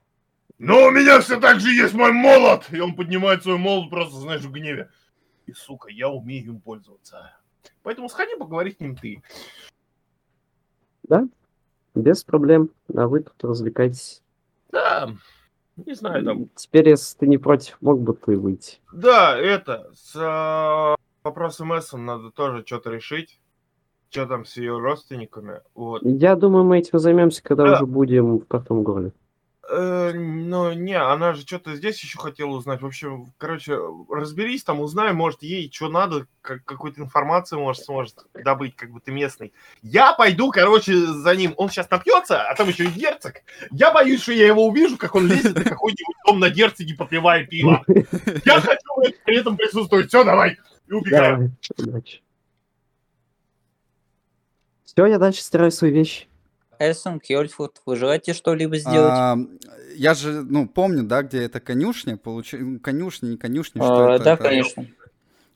[0.58, 2.66] но у меня все так же есть мой молот!
[2.70, 4.90] И он поднимает свой молот просто, знаешь, в гневе.
[5.46, 7.36] И, сука, я умею им пользоваться.
[7.82, 9.22] Поэтому сходи, поговори с ним ты.
[11.94, 12.70] Без проблем.
[12.94, 14.22] А вы тут развлекайтесь.
[14.70, 15.14] Да,
[15.76, 16.48] не знаю, там.
[16.54, 18.78] Теперь, если ты не против, мог бы ты выйти.
[18.92, 23.40] Да, это, с э, вопросом Эссон надо тоже что-то решить.
[24.14, 25.60] Что там с ее родственниками.
[25.74, 26.02] Вот.
[26.04, 27.72] Я думаю, мы этим займемся, когда Да.
[27.74, 29.10] уже будем в портовом городе.
[29.68, 32.80] Э, ну, не, она же что-то здесь еще хотела узнать.
[32.80, 33.76] В общем, короче,
[34.08, 39.00] разберись там, узнай, может, ей что надо, как, какую-то информацию, может, сможет добыть, как бы
[39.00, 39.52] ты местный.
[39.82, 41.54] Я пойду, короче, за ним.
[41.56, 43.42] Он сейчас напьется, а там еще и герцог.
[43.72, 47.44] Я боюсь, что я его увижу, как он лезет на какой-нибудь дом на герцоге, попивая
[47.44, 47.82] пиво.
[48.44, 50.06] Я хочу при этом присутствовать.
[50.06, 50.56] Все, давай.
[50.86, 51.56] И убегаем.
[51.78, 52.23] Давай, удачи.
[54.94, 56.26] Все, я дальше стираю свои вещи.
[56.78, 59.14] Эссен, Кьольфуд, вы желаете что-либо сделать?
[59.16, 59.36] А,
[59.96, 62.54] я же, ну, помню, да, где это конюшня, получ...
[62.82, 64.24] конюшня, не конюшня, что А, это?
[64.24, 64.42] да, это?
[64.42, 64.86] конечно.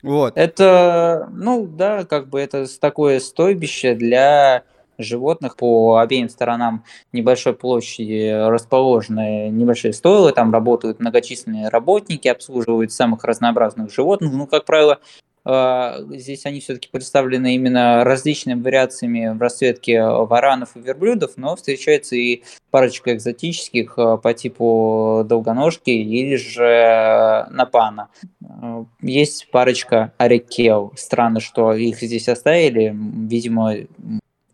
[0.02, 0.36] Вот.
[0.36, 4.64] Это, ну да, как бы это такое стойбище для
[4.96, 5.56] животных.
[5.56, 13.92] По обеим сторонам небольшой площади расположены небольшие стойлы, там работают многочисленные работники, обслуживают самых разнообразных
[13.92, 14.32] животных.
[14.32, 20.80] Ну, как правило, а, здесь они все-таки представлены именно различными вариациями в расцветке варанов и
[20.80, 28.08] верблюдов, но встречается и парочка экзотических а, по типу долгоножки или же напана.
[28.42, 30.92] А, есть парочка арекел.
[30.96, 32.94] Странно, что их здесь оставили.
[32.94, 33.74] Видимо,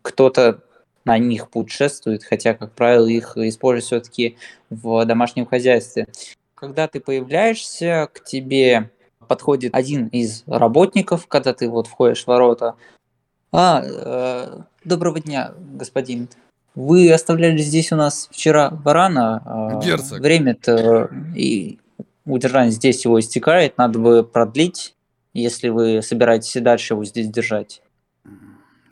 [0.01, 0.61] кто-то
[1.03, 4.37] на них путешествует, хотя, как правило, их используют все-таки
[4.69, 6.07] в домашнем хозяйстве.
[6.55, 8.89] Когда ты появляешься, к тебе
[9.27, 12.75] подходит один из работников, когда ты вот входишь в ворота.
[13.51, 16.29] А, э, доброго дня, господин.
[16.75, 19.79] Вы оставляли здесь у нас вчера барана.
[19.81, 20.19] Э, Герцог.
[20.19, 21.79] Время-то и
[22.25, 24.95] удержание здесь его истекает, надо бы продлить,
[25.33, 27.81] если вы собираетесь и дальше его здесь держать.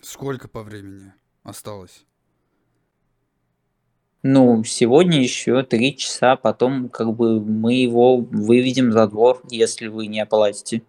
[0.02, 2.06] Сколько по времени осталось?
[4.26, 10.08] Ну, сегодня еще три часа, потом как бы мы его выведем за двор, если вы
[10.08, 10.82] не оплатите.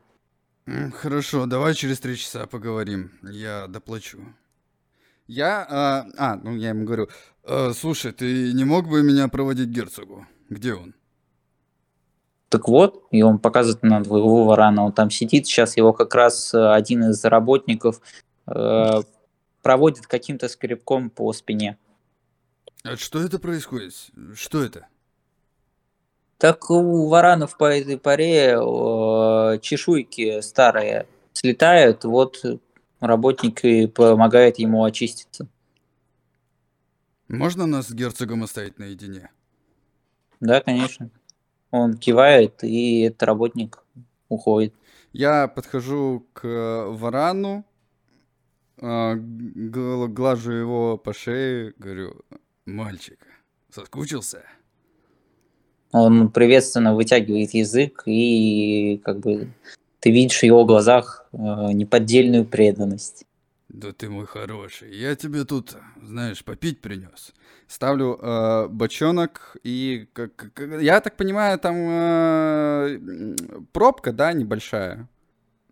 [0.92, 3.10] Хорошо, давай через три часа поговорим.
[3.22, 4.20] Я доплачу.
[5.26, 7.08] Я, а, а ну я ему говорю,
[7.42, 10.26] э, слушай, ты не мог бы меня проводить герцогу?
[10.48, 10.94] Где он?
[12.50, 16.54] Так вот, и он показывает на твоего варана, он там сидит, сейчас его как раз
[16.54, 18.00] э, один из работников
[18.46, 19.02] э,
[19.62, 21.78] проводит каким-то скребком по спине.
[22.84, 23.94] А что это происходит?
[24.34, 24.86] Что это?
[26.36, 32.44] Так у варанов по этой паре э, чешуйки старые слетают, вот
[33.00, 35.48] работник и помогает ему очиститься.
[37.28, 39.30] Можно нас с герцогом оставить наедине?
[40.40, 41.08] Да, конечно.
[41.70, 43.82] Он кивает, и этот работник
[44.28, 44.74] уходит.
[45.14, 47.64] Я подхожу к варану,
[48.76, 52.22] э, глажу его по шее, говорю,
[52.66, 53.18] Мальчик,
[53.70, 54.42] соскучился?
[55.92, 59.48] Он приветственно вытягивает язык, и как бы
[60.00, 63.26] ты видишь в его глазах э, неподдельную преданность.
[63.68, 67.32] Да ты мой хороший, я тебе тут, знаешь, попить принес.
[67.66, 73.36] Ставлю э, бочонок и, как, как, я так понимаю, там э,
[73.72, 75.08] пробка, да, небольшая,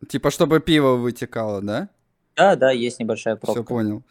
[0.09, 1.89] типа чтобы пиво вытекало, да?
[2.37, 3.63] Да, да, есть небольшая пробка.
[3.63, 4.03] Все понял.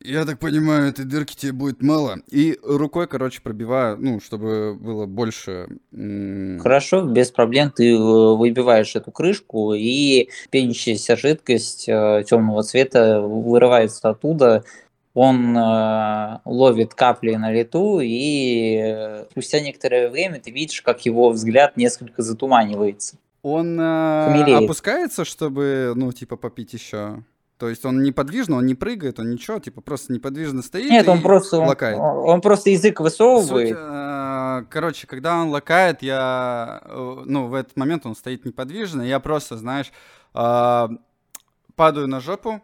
[0.00, 2.18] Я так понимаю, этой дырки тебе будет мало.
[2.30, 5.68] И рукой, короче, пробиваю, ну, чтобы было больше...
[6.60, 7.70] Хорошо, без проблем.
[7.70, 14.64] Ты э, выбиваешь эту крышку, и пенящаяся жидкость э, темного цвета вырывается оттуда.
[15.14, 21.30] Он э, ловит капли на лету, и э, спустя некоторое время ты видишь, как его
[21.30, 23.16] взгляд несколько затуманивается.
[23.42, 27.22] Он э, опускается, чтобы, ну, типа, попить еще?
[27.58, 31.22] То есть он неподвижно, он не прыгает, он ничего, типа просто неподвижно стоит Нет, он
[31.22, 31.98] просто, лакает.
[31.98, 33.68] Он, он просто язык высовывает.
[33.68, 39.02] Суть, э, короче, когда он лакает, я, э, ну, в этот момент он стоит неподвижно,
[39.02, 39.92] я просто, знаешь,
[40.34, 40.88] э,
[41.76, 42.60] падаю на жопу,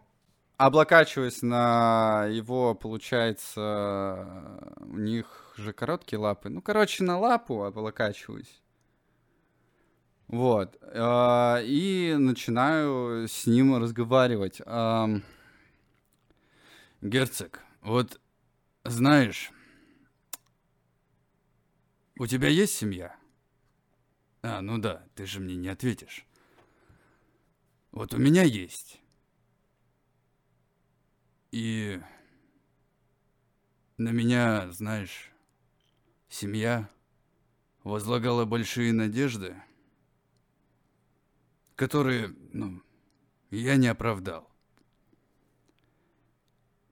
[0.56, 4.26] облокачиваюсь на его, получается,
[4.80, 6.48] у них же короткие лапы.
[6.48, 8.59] Ну, короче, на лапу облокачиваюсь.
[10.30, 10.78] Вот.
[10.82, 14.60] А, и начинаю с ним разговаривать.
[17.00, 18.20] Герцог, вот
[18.84, 19.50] знаешь,
[22.16, 23.16] у тебя есть семья?
[24.42, 26.24] А, ну да, ты же мне не ответишь.
[27.90, 29.00] Вот у меня есть.
[31.50, 32.00] И
[33.98, 35.32] на меня, знаешь,
[36.28, 36.88] семья
[37.82, 39.56] возлагала большие надежды
[41.80, 42.82] которые, ну,
[43.50, 44.50] я не оправдал.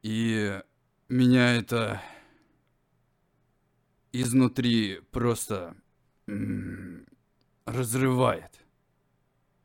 [0.01, 0.62] И
[1.11, 2.01] меня это
[4.12, 5.77] изнутри просто
[7.66, 8.51] разрывает.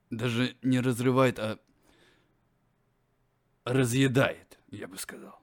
[0.10, 1.58] Даже не разрывает, а
[3.64, 5.40] разъедает, я бы сказал.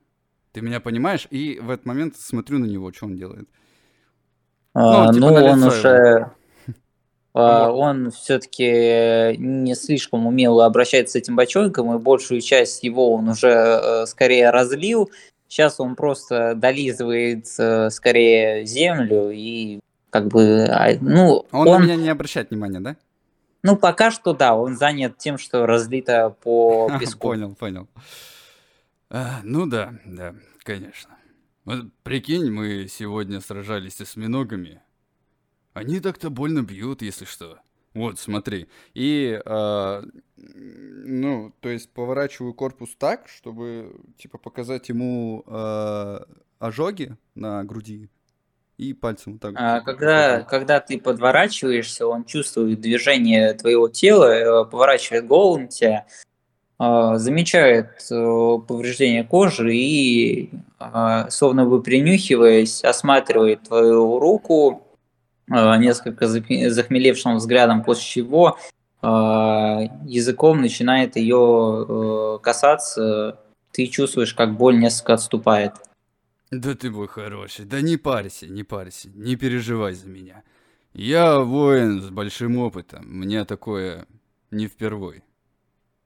[0.52, 1.26] Ты меня понимаешь?
[1.30, 3.48] И в этот момент смотрю на него, что он делает.
[4.74, 6.34] А, ну, типа ну он уже а,
[7.32, 13.48] он все-таки не слишком умело обращается с этим бочонком, и большую часть его он уже
[13.48, 15.10] э, скорее разлил.
[15.46, 21.46] Сейчас он просто долизывает э, скорее землю и как бы, а, ну...
[21.52, 22.96] Он, он на меня не обращает внимания, да?
[23.62, 27.28] Ну, пока что да, он занят тем, что разлито по песку.
[27.28, 27.88] Понял, понял.
[29.08, 31.16] А, ну да, да, конечно.
[31.64, 34.80] Вот прикинь, мы сегодня сражались с осьминогами,
[35.72, 37.58] они так-то больно бьют, если что.
[37.94, 38.68] Вот, смотри.
[38.94, 40.02] И, э,
[40.36, 46.20] ну, то есть поворачиваю корпус так, чтобы, типа, показать ему э,
[46.60, 48.08] ожоги на груди.
[48.78, 49.54] И пальцем вот так.
[49.56, 56.06] А, когда, когда ты подворачиваешься, он чувствует движение твоего тела, э, поворачивает голову на тебя,
[56.78, 60.50] а, замечает э, повреждение кожи и,
[61.28, 64.89] словно бы принюхиваясь, осматривает твою руку
[65.50, 68.58] несколько захме- захмелевшим взглядом, после чего
[69.02, 73.40] а, языком начинает ее касаться.
[73.72, 75.72] Ты чувствуешь, как боль несколько отступает.
[76.50, 80.42] Да ты мой хороший, да не парься, не парься, не переживай за меня.
[80.92, 84.06] Я воин с большим опытом, мне такое
[84.50, 85.22] не впервой.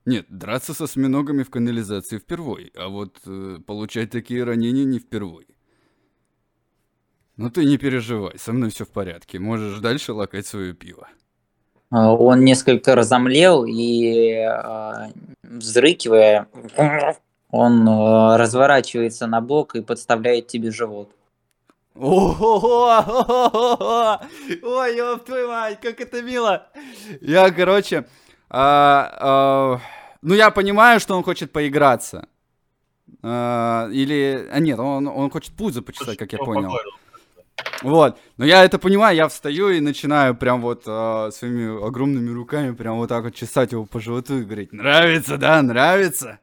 [0.05, 5.47] Нет, драться со осьминогами в канализации впервой, а вот э, получать такие ранения не впервой.
[7.37, 11.07] Ну ты не переживай, со мной все в порядке, можешь дальше лакать свое пиво.
[11.89, 15.09] А, Он несколько разомлел и, а,
[15.43, 16.47] взрыкивая,
[17.51, 21.11] он а, разворачивается на бок и подставляет тебе живот.
[21.93, 23.03] Ого!
[24.63, 26.67] Ой, ёб твою мать, как это мило!
[27.21, 28.05] Я, короче,
[28.49, 29.79] а, а,
[30.21, 32.27] ну я понимаю, что он хочет поиграться.
[33.23, 36.61] А, или, а нет, он, он хочет пузо почесать, как я Он понял.
[36.63, 36.91] погладил.
[37.81, 42.73] Вот, но я это понимаю, я встаю и начинаю прям вот а, своими огромными руками
[42.73, 46.39] прям вот так вот чесать его по животу и говорить, нравится, да, нравится?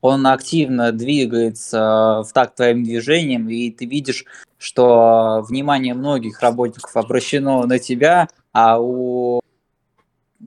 [0.00, 4.26] Он активно двигается в такт твоим движением, и ты видишь,
[4.58, 9.40] что внимание многих работников обращено на тебя, а у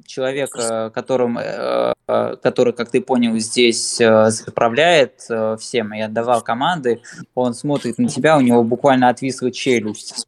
[0.05, 6.41] человека, которым, э, э, который, как ты понял, здесь э, заправляет э, всем и отдавал
[6.41, 7.01] команды,
[7.35, 10.27] он смотрит на тебя, у него буквально отвисла челюсть.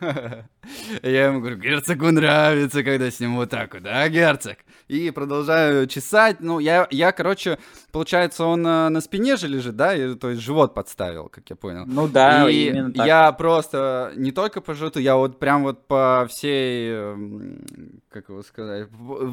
[1.02, 4.58] Я ему говорю, герцогу нравится, когда с ним вот так вот, да, герцог?
[4.88, 6.40] И продолжаю чесать.
[6.40, 7.58] Ну, я, я короче,
[7.90, 9.94] получается, он э, на спине же лежит, да?
[9.94, 11.84] И, то есть живот подставил, как я понял.
[11.86, 13.06] Ну да, и именно так.
[13.06, 17.64] я просто не только по животу, я вот прям вот по всей, эм,
[18.10, 18.88] как его сказать,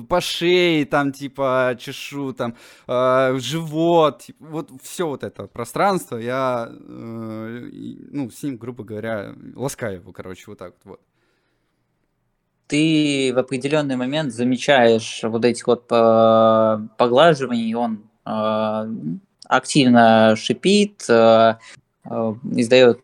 [0.07, 2.55] по шее там типа чешу, там
[2.87, 7.69] э, живот, типа, вот все вот это пространство, я, э,
[8.11, 11.01] ну, с ним, грубо говоря, ласкаю его, короче, вот так вот.
[12.69, 18.85] Ты в определенный момент замечаешь вот этих вот по- поглаживаний, он э,
[19.45, 21.55] активно шипит, э,
[22.05, 23.01] э, издает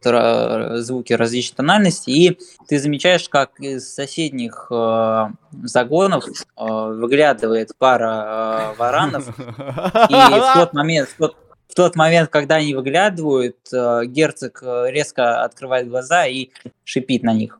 [0.84, 5.30] звуки различной тональности, и ты замечаешь, как из соседних э,
[5.64, 12.30] загонов э, выглядывает пара э, варанов, и в тот момент, в тот, в тот момент,
[12.30, 16.52] когда они выглядывают, э, герцог э, резко открывает глаза и
[16.84, 17.60] шипит на них.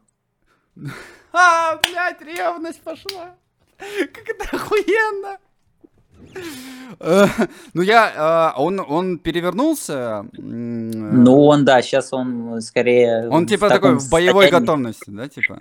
[1.38, 3.36] А, блядь, ревность пошла.
[3.78, 5.38] Как это охуенно.
[7.00, 7.26] Э,
[7.74, 10.26] Ну я, э, он, он перевернулся.
[10.38, 13.28] м, э, Ну, он, да, сейчас он скорее...
[13.30, 15.60] Он типа такой в боевой готовности, да, типа?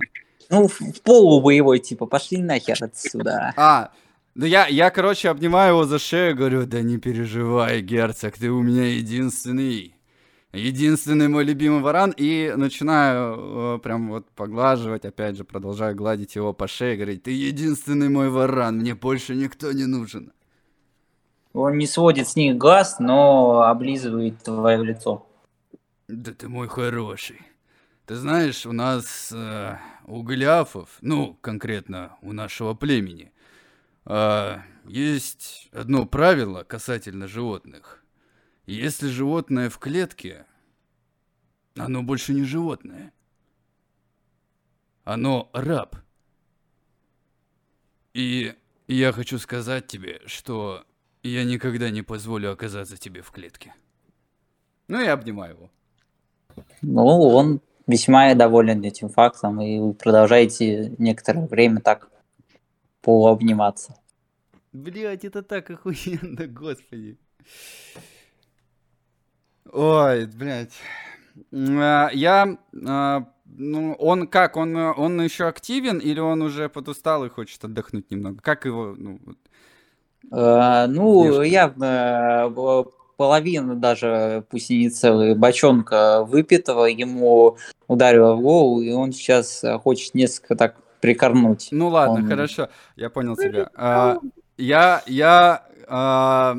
[0.50, 3.52] Ну, в, полубоевой, типа, пошли нахер отсюда.
[3.56, 3.90] А,
[4.34, 8.62] ну я, я, короче, обнимаю его за шею, говорю, да не переживай, герцог, ты у
[8.62, 9.94] меня единственный.
[10.54, 12.14] Единственный мой любимый варан.
[12.16, 17.32] И начинаю э, прям вот поглаживать, опять же, продолжаю гладить его по шее, говорить, ты
[17.32, 20.32] единственный мой варан, мне больше никто не нужен.
[21.52, 25.26] Он не сводит с них глаз, но облизывает твое лицо.
[26.08, 27.40] Да ты мой хороший.
[28.06, 33.32] Ты знаешь, у нас э, у гляфов, ну, конкретно у нашего племени,
[34.04, 38.03] э, есть одно правило касательно животных.
[38.66, 40.46] Если животное в клетке,
[41.76, 43.12] оно больше не животное.
[45.04, 45.96] Оно раб.
[48.14, 48.54] И
[48.86, 50.84] я хочу сказать тебе, что
[51.22, 53.74] я никогда не позволю оказаться тебе в клетке.
[54.88, 55.70] Ну и обнимаю его.
[56.80, 62.08] Ну, он весьма доволен этим фактом, и вы продолжаете некоторое время так
[63.02, 63.98] пообниматься.
[64.72, 67.18] Блять, это так охуенно, господи.
[69.72, 70.72] Ой, блядь.
[71.52, 77.24] А, Я, а, ну, он как, он, э, он еще активен или он уже подустал
[77.24, 78.40] и хочет отдохнуть немного?
[78.40, 79.36] Как его, ну, вот?
[80.32, 82.84] Э, Ну, э,
[83.16, 87.56] половина даже, пусть и не целая, бочонка выпитого ему
[87.86, 91.68] ударила в голову, и он сейчас э, хочет несколько так прикорнуть.
[91.70, 93.70] Ну ладно, Он- хорошо, я понял тебя.
[93.74, 94.18] А,
[94.56, 96.56] я, я, а,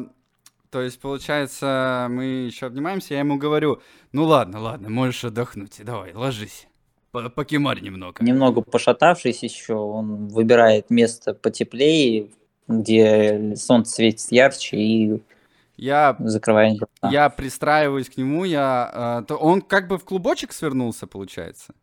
[0.75, 6.13] то есть, получается, мы еще обнимаемся, я ему говорю, ну ладно, ладно, можешь отдохнуть, давай,
[6.13, 6.67] ложись.
[7.13, 8.21] По- Покемарь немного.
[8.21, 12.31] Немного пошатавшись еще, он выбирает место потеплее,
[12.67, 15.23] где солнце светит ярче и
[15.77, 17.13] Я, закрывает глаза.
[17.13, 19.21] я пристраиваюсь к нему, я...
[19.21, 21.73] э, то он как бы в клубочек свернулся, получается?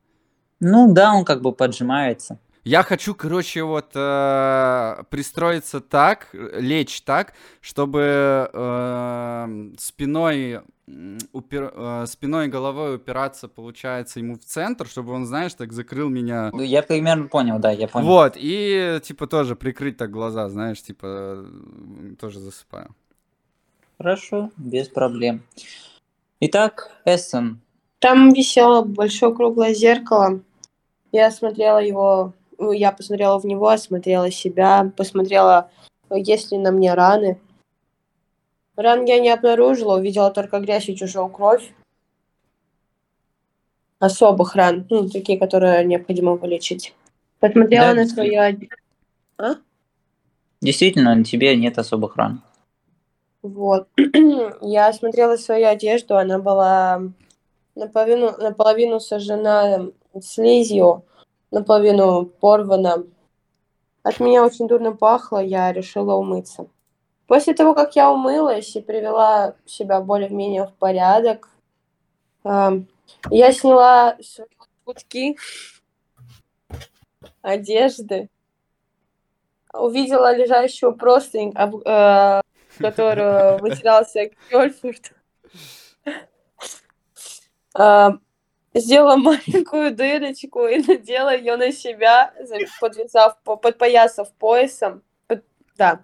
[0.60, 2.38] Ну да, он как бы поджимается.
[2.64, 12.46] Я хочу, короче, вот э, пристроиться так, лечь так, чтобы э, спиной, упер- э, спиной
[12.46, 16.50] и головой упираться, получается, ему в центр, чтобы он, знаешь, так закрыл меня.
[16.52, 18.06] Ну, Я примерно понял, да, я понял.
[18.06, 21.44] Вот, и типа тоже прикрыть так глаза, знаешь, типа
[22.20, 22.94] тоже засыпаю.
[23.98, 25.42] Хорошо, без проблем.
[26.38, 27.60] Итак, Эссен,
[27.98, 30.40] Там висело большое круглое зеркало.
[31.10, 35.70] Я смотрела его, я посмотрела в него, осмотрела себя, посмотрела,
[36.10, 37.40] э, есть ли на мне раны.
[38.76, 41.72] Ран я не обнаружила, увидела только грязь и чужую кровь.
[43.98, 46.94] Особых ран, ну, такие, которые необходимо вылечить.
[47.38, 49.56] Посмотрела Да, на свою од-
[50.60, 52.42] действительно, на тебе нет особых ран.
[53.42, 53.88] Вот.
[54.62, 57.02] Я смотрела свою одежду, она была
[57.74, 59.88] наполовину, наполовину сожжена
[60.20, 61.04] слизью,
[61.52, 63.04] наполовину порвана.
[64.02, 66.66] От меня очень дурно пахло, я решила умыться.
[67.28, 71.48] После того, как я умылась и привела себя более-менее в порядок,
[72.42, 72.88] ам,
[73.30, 74.48] я сняла свои
[74.84, 75.36] кутки
[77.42, 78.28] одежды,
[79.72, 82.40] увидела лежащую простынь, об- э,
[82.78, 85.12] которую вытирался Кёльфорд.
[88.74, 95.02] Сделала маленькую дырочку и надела ее на себя, за- подвязав, по- подпоясав поясом.
[95.26, 95.44] Под-
[95.76, 96.00] Да.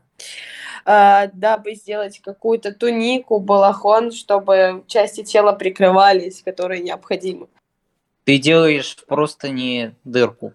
[0.85, 7.47] А, Дабы сделать какую-то тунику, балахон, чтобы части тела прикрывались, которые необходимы.
[8.25, 10.53] Ты делаешь просто не дырку.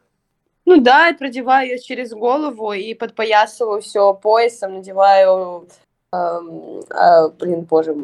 [0.66, 5.68] Ну да, я продеваю ее через голову и подпоясываю все поясом, надеваю,
[6.14, 7.96] эм, а, блин, боже.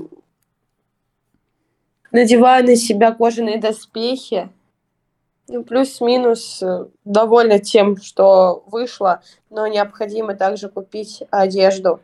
[2.11, 4.49] Надеваю на себя кожаные доспехи.
[5.47, 12.01] Ну, плюс-минус э, довольна тем, что вышло, но необходимо также купить одежду.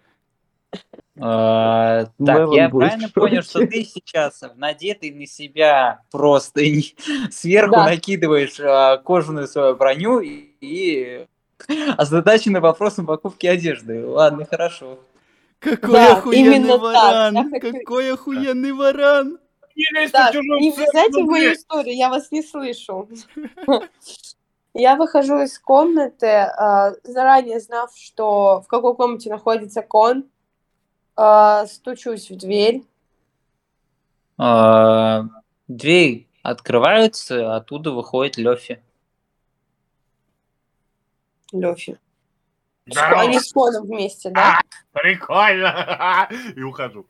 [1.17, 6.61] А, Так, Мэлон я правильно понял, что ты сейчас надетый на себя просто
[7.31, 7.85] сверху Да.
[7.85, 11.25] накидываешь а, кожаную свою броню и, и
[11.97, 14.05] озадаченный вопросом покупки одежды.
[14.05, 14.99] Ладно, хорошо.
[15.59, 16.81] Какой Да, охуенный именно так.
[16.81, 17.51] варан!
[17.51, 19.37] Хочу- Какой охуенный варан!
[19.75, 23.09] Не лезь Так, в чужую не влезайте в мою историю, я вас не слышу.
[24.77, 30.25] Я выхожу из комнаты, а, заранее знав, что в какой комнате находится кон,
[31.15, 32.83] а, стучусь в дверь.
[34.37, 35.23] А,
[35.69, 38.83] Дверь открывается, оттуда выходит Лёфи.
[41.53, 41.97] Лёфи.
[42.85, 43.21] Здорово.
[43.21, 44.59] Они с коном вместе, да?
[44.91, 46.29] Прикольно.
[46.55, 47.07] И ухожу.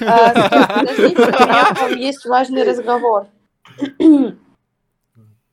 [0.00, 3.26] А, подождите, у меня есть важный разговор.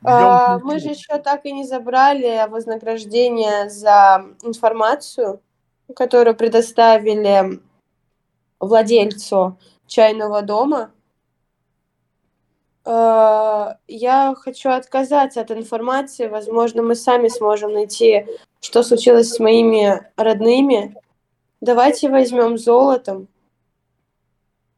[0.03, 5.41] А, Мы же еще так и не забрали вознаграждение за информацию,
[5.95, 7.59] которую предоставили
[8.59, 9.57] владельцу
[9.87, 10.91] чайного дома.
[12.83, 16.27] А, Я хочу отказаться от информации.
[16.27, 18.27] Возможно, мы сами сможем найти,
[18.61, 20.95] что случилось с моими родными.
[21.61, 23.27] Давайте возьмем золотом.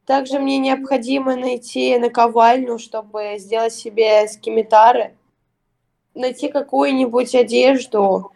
[0.08, 5.14] Также мне необходимо найти наковальню, чтобы сделать себе скимитары,
[6.14, 8.32] найти какую-нибудь одежду.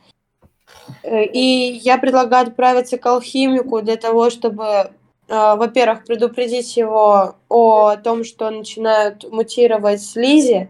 [1.03, 4.91] Э, И я предлагаю отправиться к алхимику для того, чтобы, э,
[5.29, 10.69] во-первых, предупредить его о том, что начинают мутировать слизи,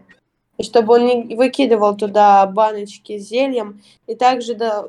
[0.57, 4.85] и чтобы он не выкидывал туда баночки с зельем, и также да,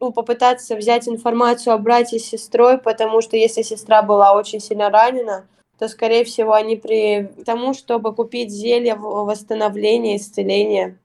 [0.00, 4.90] ну, попытаться взять информацию о брате с сестрой, потому что если сестра была очень сильно
[4.90, 5.46] ранена,
[5.78, 10.98] то, скорее всего, они при тому, чтобы купить зелье в- восстановления, исцеления.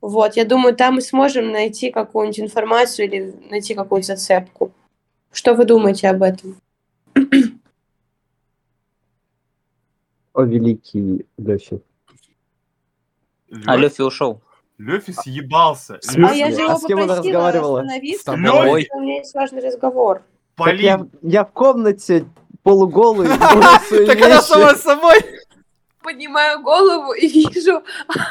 [0.00, 4.72] Вот, я думаю, там мы сможем найти какую-нибудь информацию или найти какую-нибудь зацепку.
[5.30, 6.56] Что вы думаете об этом?
[10.34, 11.80] О, великий Лёфи.
[13.66, 14.40] А Лёфи ушел.
[14.82, 16.00] Лёфи съебался.
[16.16, 17.80] А я же его А с кем она попросила разговаривала?
[17.80, 18.42] остановиться, С тобой.
[18.42, 20.22] потому что у меня есть важный разговор.
[20.56, 22.24] Так я, Полин, я в комнате
[22.62, 23.28] полуголый,
[24.06, 25.14] Так она сама с собой!
[26.02, 27.82] Поднимаю голову и вижу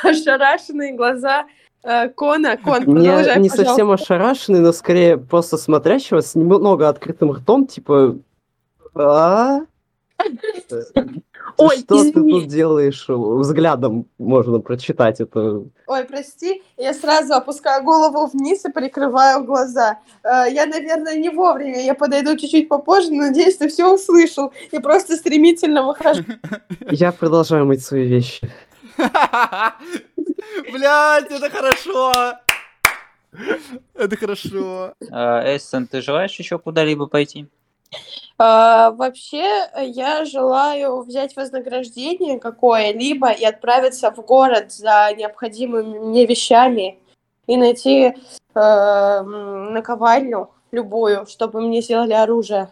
[0.03, 1.45] ошарашенные глаза
[1.83, 2.57] э, Кона.
[2.57, 8.17] Кон, Не, продолжай, не совсем ошарашенный, но скорее просто смотрящего с немного открытым ртом, типа...
[11.57, 12.31] Ой, Что ты извини.
[12.31, 13.05] тут делаешь?
[13.07, 15.63] Взглядом можно прочитать это.
[15.87, 19.99] Ой, прости, я сразу опускаю голову вниз и прикрываю глаза.
[20.23, 24.53] Э, Я, наверное, не вовремя, я подойду чуть-чуть попозже, но надеюсь, ты все услышал.
[24.71, 26.23] И просто стремительно выхожу.
[26.89, 28.49] Я продолжаю мыть свои вещи.
[30.71, 32.11] Блять, это хорошо!
[33.95, 34.93] Это хорошо.
[35.11, 37.47] А, Эссен, ты желаешь еще куда-либо пойти?
[38.43, 46.97] А, Вообще, я желаю взять вознаграждение какое-либо и отправиться в город за необходимыми мне вещами
[47.45, 48.15] и найти
[48.55, 52.71] э, наковальню любую, чтобы мне сделали оружие.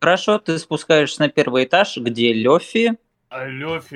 [0.00, 2.98] Хорошо, ты спускаешься на первый этаж, где Лёфи.
[3.28, 3.94] А Лёфи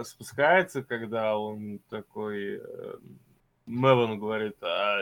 [0.00, 2.58] э, спускается, когда он такой...
[2.58, 2.94] э,
[3.66, 5.00] Мелон говорит, «А,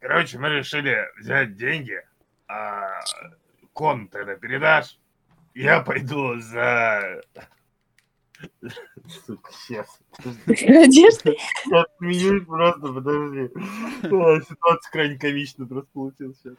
[0.00, 2.00] короче, мы решили взять деньги,
[2.50, 3.00] а
[3.72, 4.98] кон тогда передашь,
[5.54, 7.22] я пойду за...
[9.26, 10.00] Сука, сейчас.
[11.98, 13.50] Смеюсь просто, подожди.
[14.02, 16.54] Ситуация крайне комичная просто получилась сейчас.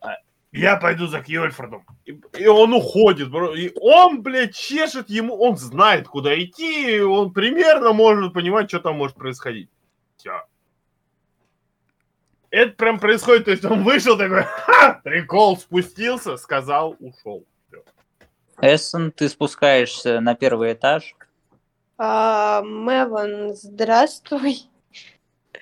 [0.00, 0.16] А,
[0.52, 1.84] Я пойду за Кьольфордом.
[2.04, 3.30] И, и он уходит.
[3.30, 3.54] бро.
[3.54, 5.34] И он, блядь, чешет ему.
[5.36, 7.00] Он знает, куда идти.
[7.00, 9.70] Он примерно может понимать, что там может происходить.
[10.16, 10.44] Все.
[12.54, 13.46] Это прям происходит.
[13.46, 17.44] То есть он вышел такой, ха, прикол, спустился, сказал, ушел.
[18.60, 21.16] Эссен, ты спускаешься на первый этаж.
[21.98, 24.68] А, Меван, здравствуй.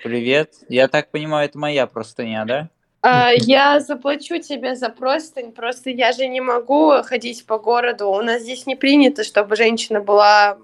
[0.03, 0.53] Привет.
[0.69, 2.69] Я так понимаю, это моя простыня, да?
[3.01, 8.09] А, я заплачу тебе за простынь, просто я же не могу ходить по городу.
[8.09, 10.59] У нас здесь не принято, чтобы женщина была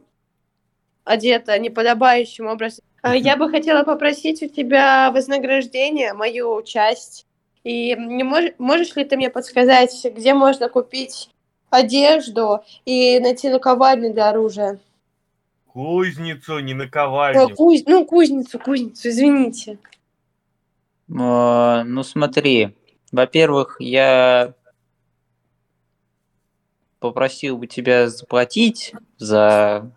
[1.06, 2.86] одета неподобающим образом.
[3.02, 7.26] А, я бы хотела попросить у тебя вознаграждение, мою часть.
[7.64, 11.30] И не мож- можешь ли ты мне подсказать, где можно купить
[11.70, 14.80] одежду и найти наковальню для оружия?
[15.68, 17.56] Кузницу, не Э, наковальню.
[17.56, 19.78] куз- Ну, кузницу, кузницу, извините.
[21.10, 22.76] Э, Ну смотри,
[23.12, 24.54] во-первых, я
[27.00, 29.92] попросил бы тебя заплатить за...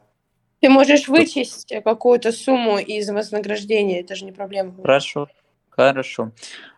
[0.62, 4.72] Ты можешь вычесть какую-то сумму из вознаграждения, это же не проблема.
[4.80, 5.26] Хорошо,
[5.70, 6.30] хорошо.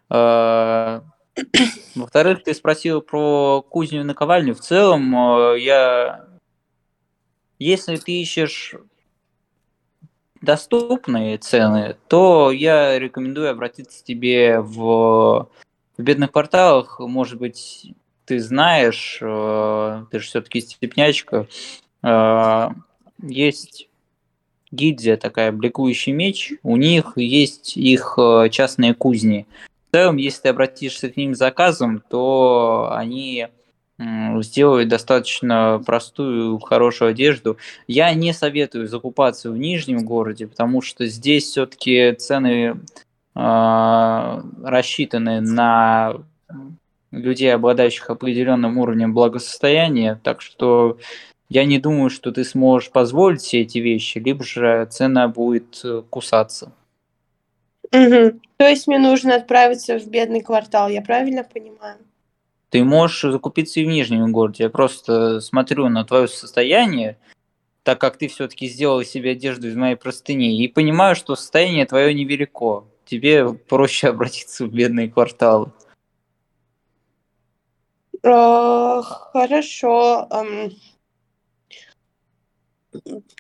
[0.08, 1.02] Э,
[1.94, 4.54] Во-вторых, ты спросил про кузню и наковальню.
[4.54, 6.24] В целом, э, я...
[7.58, 8.74] Если ты ищешь
[10.40, 15.50] доступные цены, то я рекомендую обратиться тебе в,
[15.98, 17.00] в бедных кварталах.
[17.00, 17.92] Может быть,
[18.24, 21.48] ты знаешь, э, ты же все-таки степнячка,
[22.02, 22.68] э,
[23.22, 23.88] есть
[24.70, 29.46] гильдия такая, бликующий меч, у них есть их э, частные кузни.
[29.90, 33.48] В целом, если ты обратишься к ним с заказом, то они
[34.40, 37.58] сделают достаточно простую, хорошую одежду.
[37.86, 42.80] Я не советую закупаться в Нижнем городе, потому что здесь все-таки цены
[43.36, 46.16] э, рассчитаны на
[47.12, 50.98] людей, обладающих определенным уровнем благосостояния, так что
[51.48, 56.02] я не думаю, что ты сможешь позволить себе эти вещи, либо же цена будет э,
[56.08, 56.72] кусаться.
[57.92, 58.40] Мгм.
[58.56, 61.98] То есть мне нужно отправиться в бедный квартал, я правильно понимаю?
[62.70, 64.64] Ты можешь закупиться и в Нижнем городе.
[64.64, 67.18] Я просто смотрю на твое состояние,
[67.84, 72.12] так как ты все-таки сделал себе одежду из моей простыни, и понимаю, что состояние твое
[72.14, 72.84] невелико.
[73.04, 75.70] Тебе проще обратиться в бедные кварталы.
[78.24, 80.26] Э, Хорошо.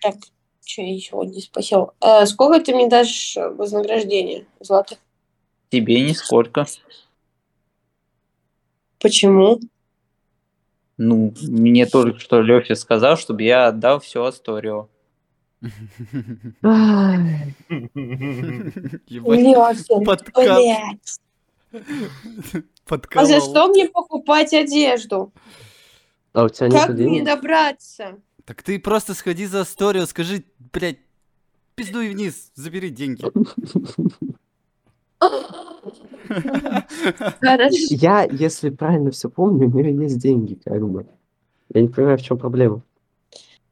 [0.00, 0.16] Так,
[0.64, 1.92] что я еще не спросил?
[2.00, 4.96] Э, Сколько ты мне дашь вознаграждение, Злата?
[5.70, 6.66] Тебе нисколько.
[9.00, 9.60] Почему?
[10.96, 14.88] Ну, мне только что Лёфи сказал, чтобы я отдал все Асторио.
[20.04, 20.58] Подкат.
[20.58, 21.20] блядь.
[21.72, 23.26] А подколол.
[23.26, 25.32] за что мне покупать одежду?
[26.32, 28.18] А у тебя нет Как мне добраться?
[28.44, 30.98] Так ты просто сходи за Асторио, скажи, блядь,
[31.74, 33.24] пиздуй вниз, забери деньги.
[37.40, 37.76] Хорошо.
[37.90, 41.06] Я, если правильно все помню, у нее есть деньги, как бы.
[41.72, 42.82] Я не понимаю, в чем проблема.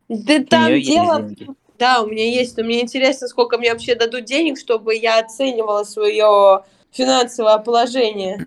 [0.09, 1.31] Да там дело...
[1.79, 5.83] Да, у меня есть, но мне интересно, сколько мне вообще дадут денег, чтобы я оценивала
[5.83, 8.47] свое финансовое положение.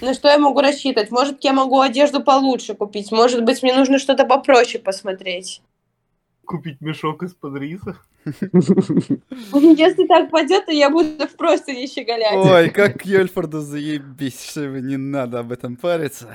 [0.00, 1.10] На что я могу рассчитывать?
[1.10, 5.62] Может, я могу одежду получше купить, может быть, мне нужно что-то попроще посмотреть.
[6.44, 7.96] Купить мешок из-под риса.
[8.24, 12.34] Если так пойдет, то я буду просто не щеголять.
[12.34, 16.28] Ой, как Йольфорду заебись, что вы не надо об этом париться.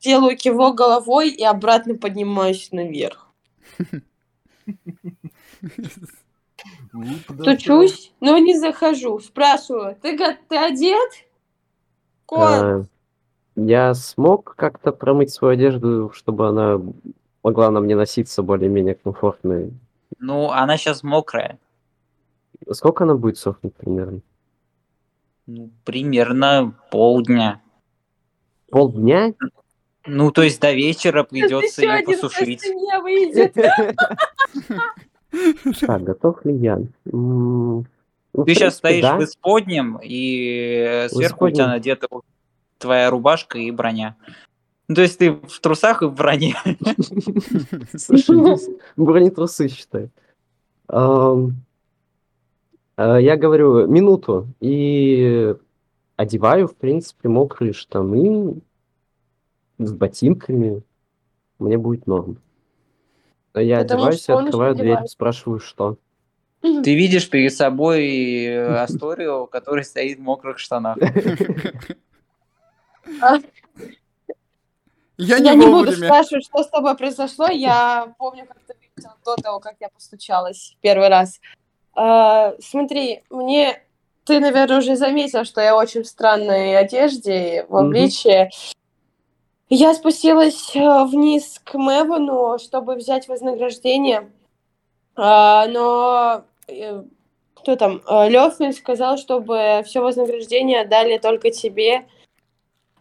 [0.00, 3.32] делаю кивок головой и обратно поднимаюсь наверх.
[7.40, 9.18] Стучусь, но не захожу.
[9.20, 10.16] Спрашиваю, ты,
[10.48, 11.10] ты одет?
[12.26, 12.84] Кон, А,
[13.54, 16.80] Я смог как-то промыть свою одежду, чтобы она
[17.42, 19.70] могла на мне носиться более-менее комфортно.
[20.18, 21.58] Ну, она сейчас мокрая.
[22.70, 24.20] Сколько она будет сохнуть примерно?
[25.46, 27.60] Ну, примерно полдня.
[28.70, 29.34] Полдня?
[30.06, 32.62] Ну, то есть до вечера придется ее посушить.
[35.80, 36.80] Так, готов ли я?
[37.04, 37.84] Ну,
[38.32, 39.16] Ты сейчас принципе, стоишь да.
[39.16, 42.08] в исподнем, и э, сверху у тебя надета
[42.78, 44.16] твоя рубашка и броня.
[44.88, 46.54] Ну, то есть ты в трусах и в броне.
[47.96, 48.58] Слушай,
[48.96, 50.10] бронетрусы считай.
[50.88, 51.36] А,
[52.96, 55.54] Я говорю минуту и
[56.16, 58.60] одеваю, в принципе, мокрые штаны
[59.78, 60.82] с ботинками.
[61.58, 62.38] Мне будет норм.
[63.60, 65.12] Я Потому одеваюсь открываю дверь, одевается.
[65.12, 65.96] спрашиваю, что.
[66.60, 70.96] Ты видишь перед собой э, Асторию, который стоит в мокрых штанах.
[75.18, 77.48] Я Я не не буду спрашивать, что с тобой произошло.
[77.48, 81.40] Я помню, как ты выглядел до того, как я постучалась в первый раз.
[81.94, 83.82] А, смотри, мне...
[84.24, 88.50] Ты, наверное, уже заметил, что я очень в странной одежде, в обличье.
[89.68, 94.30] Я спустилась э, вниз к Мевану, чтобы взять вознаграждение.
[95.16, 97.02] А, но э,
[97.54, 98.00] кто там?
[98.08, 102.06] Лёфмин сказал, чтобы все вознаграждение отдали только тебе.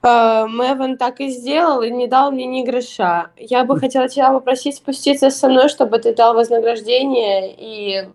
[0.02, 3.30] Э, Мэван так и сделал и не дал мне ни гроша.
[3.38, 8.10] Я бы хотела тебя попросить спуститься со мной, чтобы ты дал вознаграждение и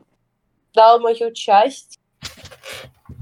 [0.75, 2.01] дал мою часть.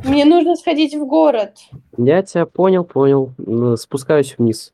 [0.03, 1.59] Мне нужно сходить в город.
[1.99, 3.35] Я тебя понял, понял.
[3.77, 4.73] Спускаюсь вниз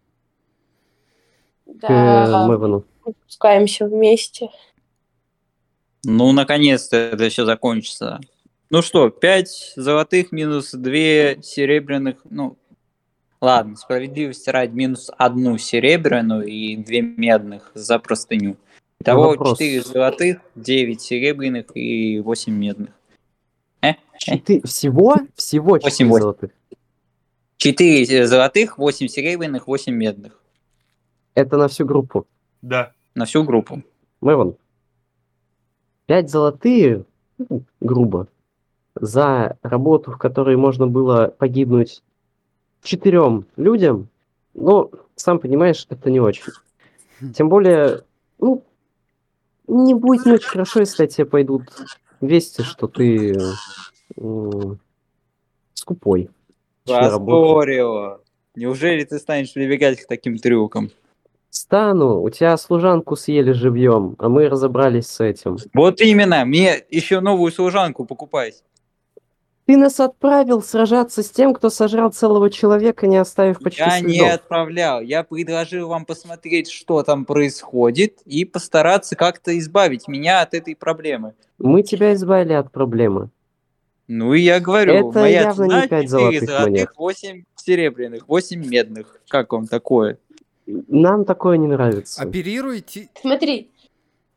[1.67, 2.85] к э, Да, Мэвану.
[3.27, 4.49] спускаемся вместе.
[6.05, 8.21] Ну, наконец-то это все закончится.
[8.71, 12.57] Ну что, 5 золотых минус 2 серебряных, ну,
[13.41, 18.57] ладно, справедливости ради минус одну серебряную и 2 медных за простыню.
[19.01, 19.59] Итого вопрос.
[19.59, 22.91] 4 золотых, 9 серебряных и 8 медных.
[23.83, 23.95] Э?
[24.45, 25.17] Ты всего?
[25.37, 26.23] Всего Восемь, 4 восемь.
[26.23, 26.51] золотых.
[27.59, 30.41] 4 золотых, 8 серебряных, 8 медных.
[31.35, 32.27] Это на всю группу.
[32.63, 32.93] Да.
[33.15, 33.83] На всю группу.
[34.21, 34.57] Мэван.
[36.07, 37.05] Пять золотые,
[37.39, 38.29] ну, грубо,
[38.95, 42.03] за работу, в которой можно было погибнуть
[42.83, 44.09] четырем людям,
[44.53, 46.53] ну, сам понимаешь, это не очень.
[47.35, 48.03] Тем более,
[48.39, 48.63] ну,
[49.67, 51.65] не будет не очень хорошо, если тебе пойдут
[52.21, 53.37] вести, что ты
[54.17, 54.79] м,
[55.73, 56.31] скупой.
[56.87, 58.21] Асторио,
[58.55, 60.91] неужели ты станешь прибегать к таким трюкам?
[61.55, 65.57] Стану, у тебя служанку съели живьем, а мы разобрались с этим.
[65.73, 68.65] Вот именно, мне еще новую служанку покупать.
[69.65, 74.15] Ты нас отправил сражаться с тем, кто сожрал целого человека, не оставив почти Я не
[74.15, 74.35] следов.
[74.35, 80.75] отправлял, я предложил вам посмотреть, что там происходит, и постараться как-то избавить меня от этой
[80.75, 81.35] проблемы.
[81.59, 83.31] Мы тебя избавили от проблемы.
[84.09, 86.89] Ну и я говорю, Это моя явно не цена пять 4 золотых золотых, монет.
[86.97, 89.21] 8 серебряных, 8 медных.
[89.29, 90.19] Как вам такое?
[90.67, 92.23] Нам такое не нравится.
[92.23, 93.09] Оперируйте.
[93.21, 93.71] Смотри,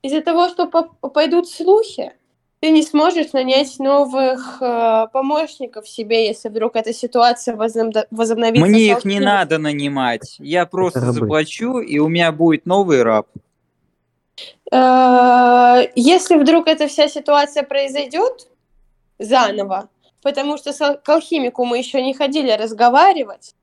[0.01, 2.13] из-за того, что по- пойдут слухи,
[2.59, 8.65] ты не сможешь нанять новых э, помощников себе, если вдруг эта ситуация возобно- возобновится.
[8.65, 10.35] Мне их не надо нанимать.
[10.39, 11.13] Я просто рабы.
[11.13, 13.27] заплачу, и у меня будет новый раб.
[14.71, 18.47] Э, Если вдруг эта вся ситуация произойдет
[19.19, 19.89] заново,
[20.21, 23.55] потому что с алхимику мы еще не ходили разговаривать,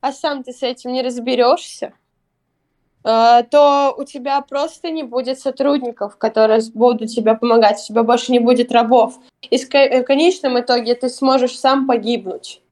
[0.00, 1.92] а сам ты с этим не разберешься,
[3.04, 8.32] э, то у тебя просто не будет сотрудников, которые будут тебе помогать, у тебя больше
[8.32, 9.18] не будет рабов.
[9.50, 12.62] И э, в конечном итоге ты сможешь сам погибнуть.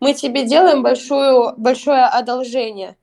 [0.00, 2.96] Мы тебе делаем большую, большое одолжение.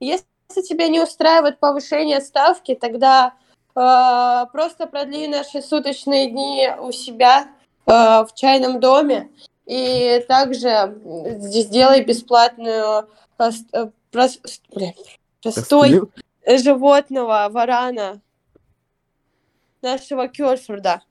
[0.00, 0.24] Если
[0.66, 3.34] тебя не устраивает повышение ставки, тогда
[3.74, 7.48] э, просто продли наши суточные дни у себя
[7.86, 9.30] э, в чайном доме
[9.68, 10.98] и также
[11.40, 13.06] сделай бесплатную
[13.38, 14.94] э, с- э, прос- с- блин,
[15.42, 16.10] простой Костылю?
[16.58, 18.20] животного варана
[19.82, 21.02] нашего Кёрфорда.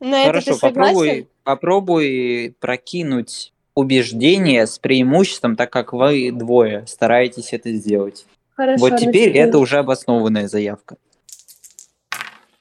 [0.00, 0.84] На это Хорошо, ты согласен?
[0.94, 8.26] попробуй, попробуй прокинуть убеждение с преимуществом, так как вы двое стараетесь это сделать.
[8.54, 9.48] Хорошо, вот теперь начинаю.
[9.48, 10.96] это уже обоснованная заявка.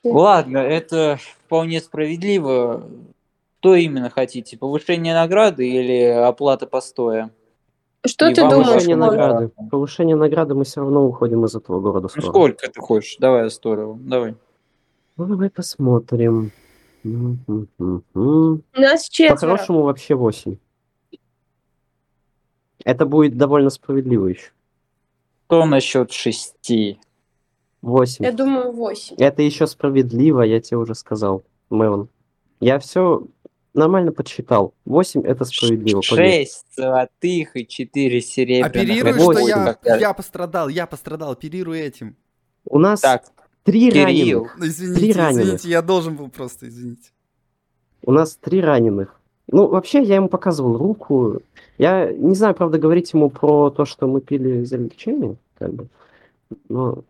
[0.06, 2.90] Ладно, это вполне справедливо.
[3.64, 4.58] Что именно хотите?
[4.58, 7.32] Повышение награды или оплата постоя?
[8.06, 9.52] Что И ты думаешь, Повышение награды.
[9.72, 13.16] Повышение награды мы все равно уходим из этого города Ну сколько ты хочешь?
[13.20, 14.36] Давай Асторию, давай.
[15.16, 16.52] Ну, давай посмотрим.
[17.06, 18.64] М-м-м-м.
[18.76, 19.36] Нас четверо.
[19.36, 20.58] По-хорошему вообще 8.
[22.84, 24.52] Это будет довольно справедливо еще.
[25.48, 27.00] Что насчет шести?
[27.82, 28.26] 8.
[28.26, 29.16] Я думаю, восемь.
[29.20, 32.10] Это еще справедливо, я тебе уже сказал, Мелон.
[32.60, 33.24] Я все
[33.74, 34.74] нормально подсчитал.
[34.86, 36.02] 8 это справедливо.
[36.08, 36.46] поверь.
[36.46, 38.68] Шесть золотых и четыре серебряных.
[38.76, 42.16] Оперируй, что я, я пострадал, я пострадал, оперируй этим.
[42.66, 43.26] У нас Так,
[43.64, 44.06] три Кирилл.
[44.44, 44.56] раненых.
[44.58, 45.44] Ну, Извините, раненых.
[45.46, 47.10] извините, я должен был просто, извините.
[48.06, 49.20] У нас три раненых.
[49.48, 51.42] Ну, вообще, я ему показывал руку.
[51.78, 55.88] Я не знаю, правда, говорить ему про то, что мы пили за лечение, как бы.
[56.70, 57.04] Но,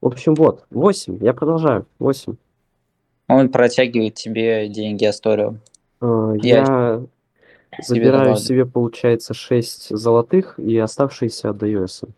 [0.00, 1.18] в общем, вот, 8.
[1.22, 1.86] Я продолжаю.
[1.98, 2.34] 8.
[3.28, 5.60] он протягивает тебе деньги Асторию.
[6.02, 7.00] А, Я Я
[7.86, 8.36] забираю добавлю.
[8.40, 12.12] себе, получается, 6 золотых и оставшиеся отдаю Эссен.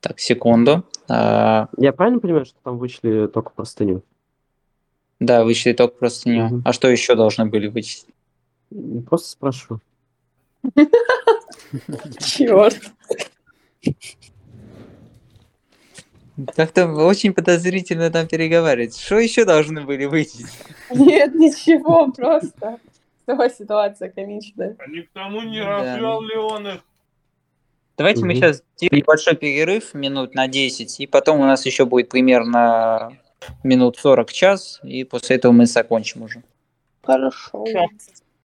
[0.00, 0.84] Так, секунду.
[1.08, 4.02] А, Я правильно понимаю, что там вычли только простыню?
[5.20, 6.44] да, вычли только простыню.
[6.46, 6.62] Мгм.
[6.64, 8.06] А что еще должны были вычесть?
[9.08, 9.80] Просто спрашиваю.
[12.18, 12.80] Черт.
[16.56, 18.96] Как-то очень подозрительно там переговаривать.
[18.98, 20.46] Что еще должны были вычесть?
[20.98, 22.78] Нет, ничего, просто.
[23.24, 24.76] Снова ситуация комичная.
[24.78, 26.80] А ни к тому не развел ли он их?
[27.98, 32.08] Давайте мы сейчас сделаем небольшой перерыв, минут на 10, и потом у нас еще будет
[32.08, 33.16] примерно
[33.62, 36.42] минут 40 час, и после этого мы закончим уже.
[37.02, 37.64] Хорошо.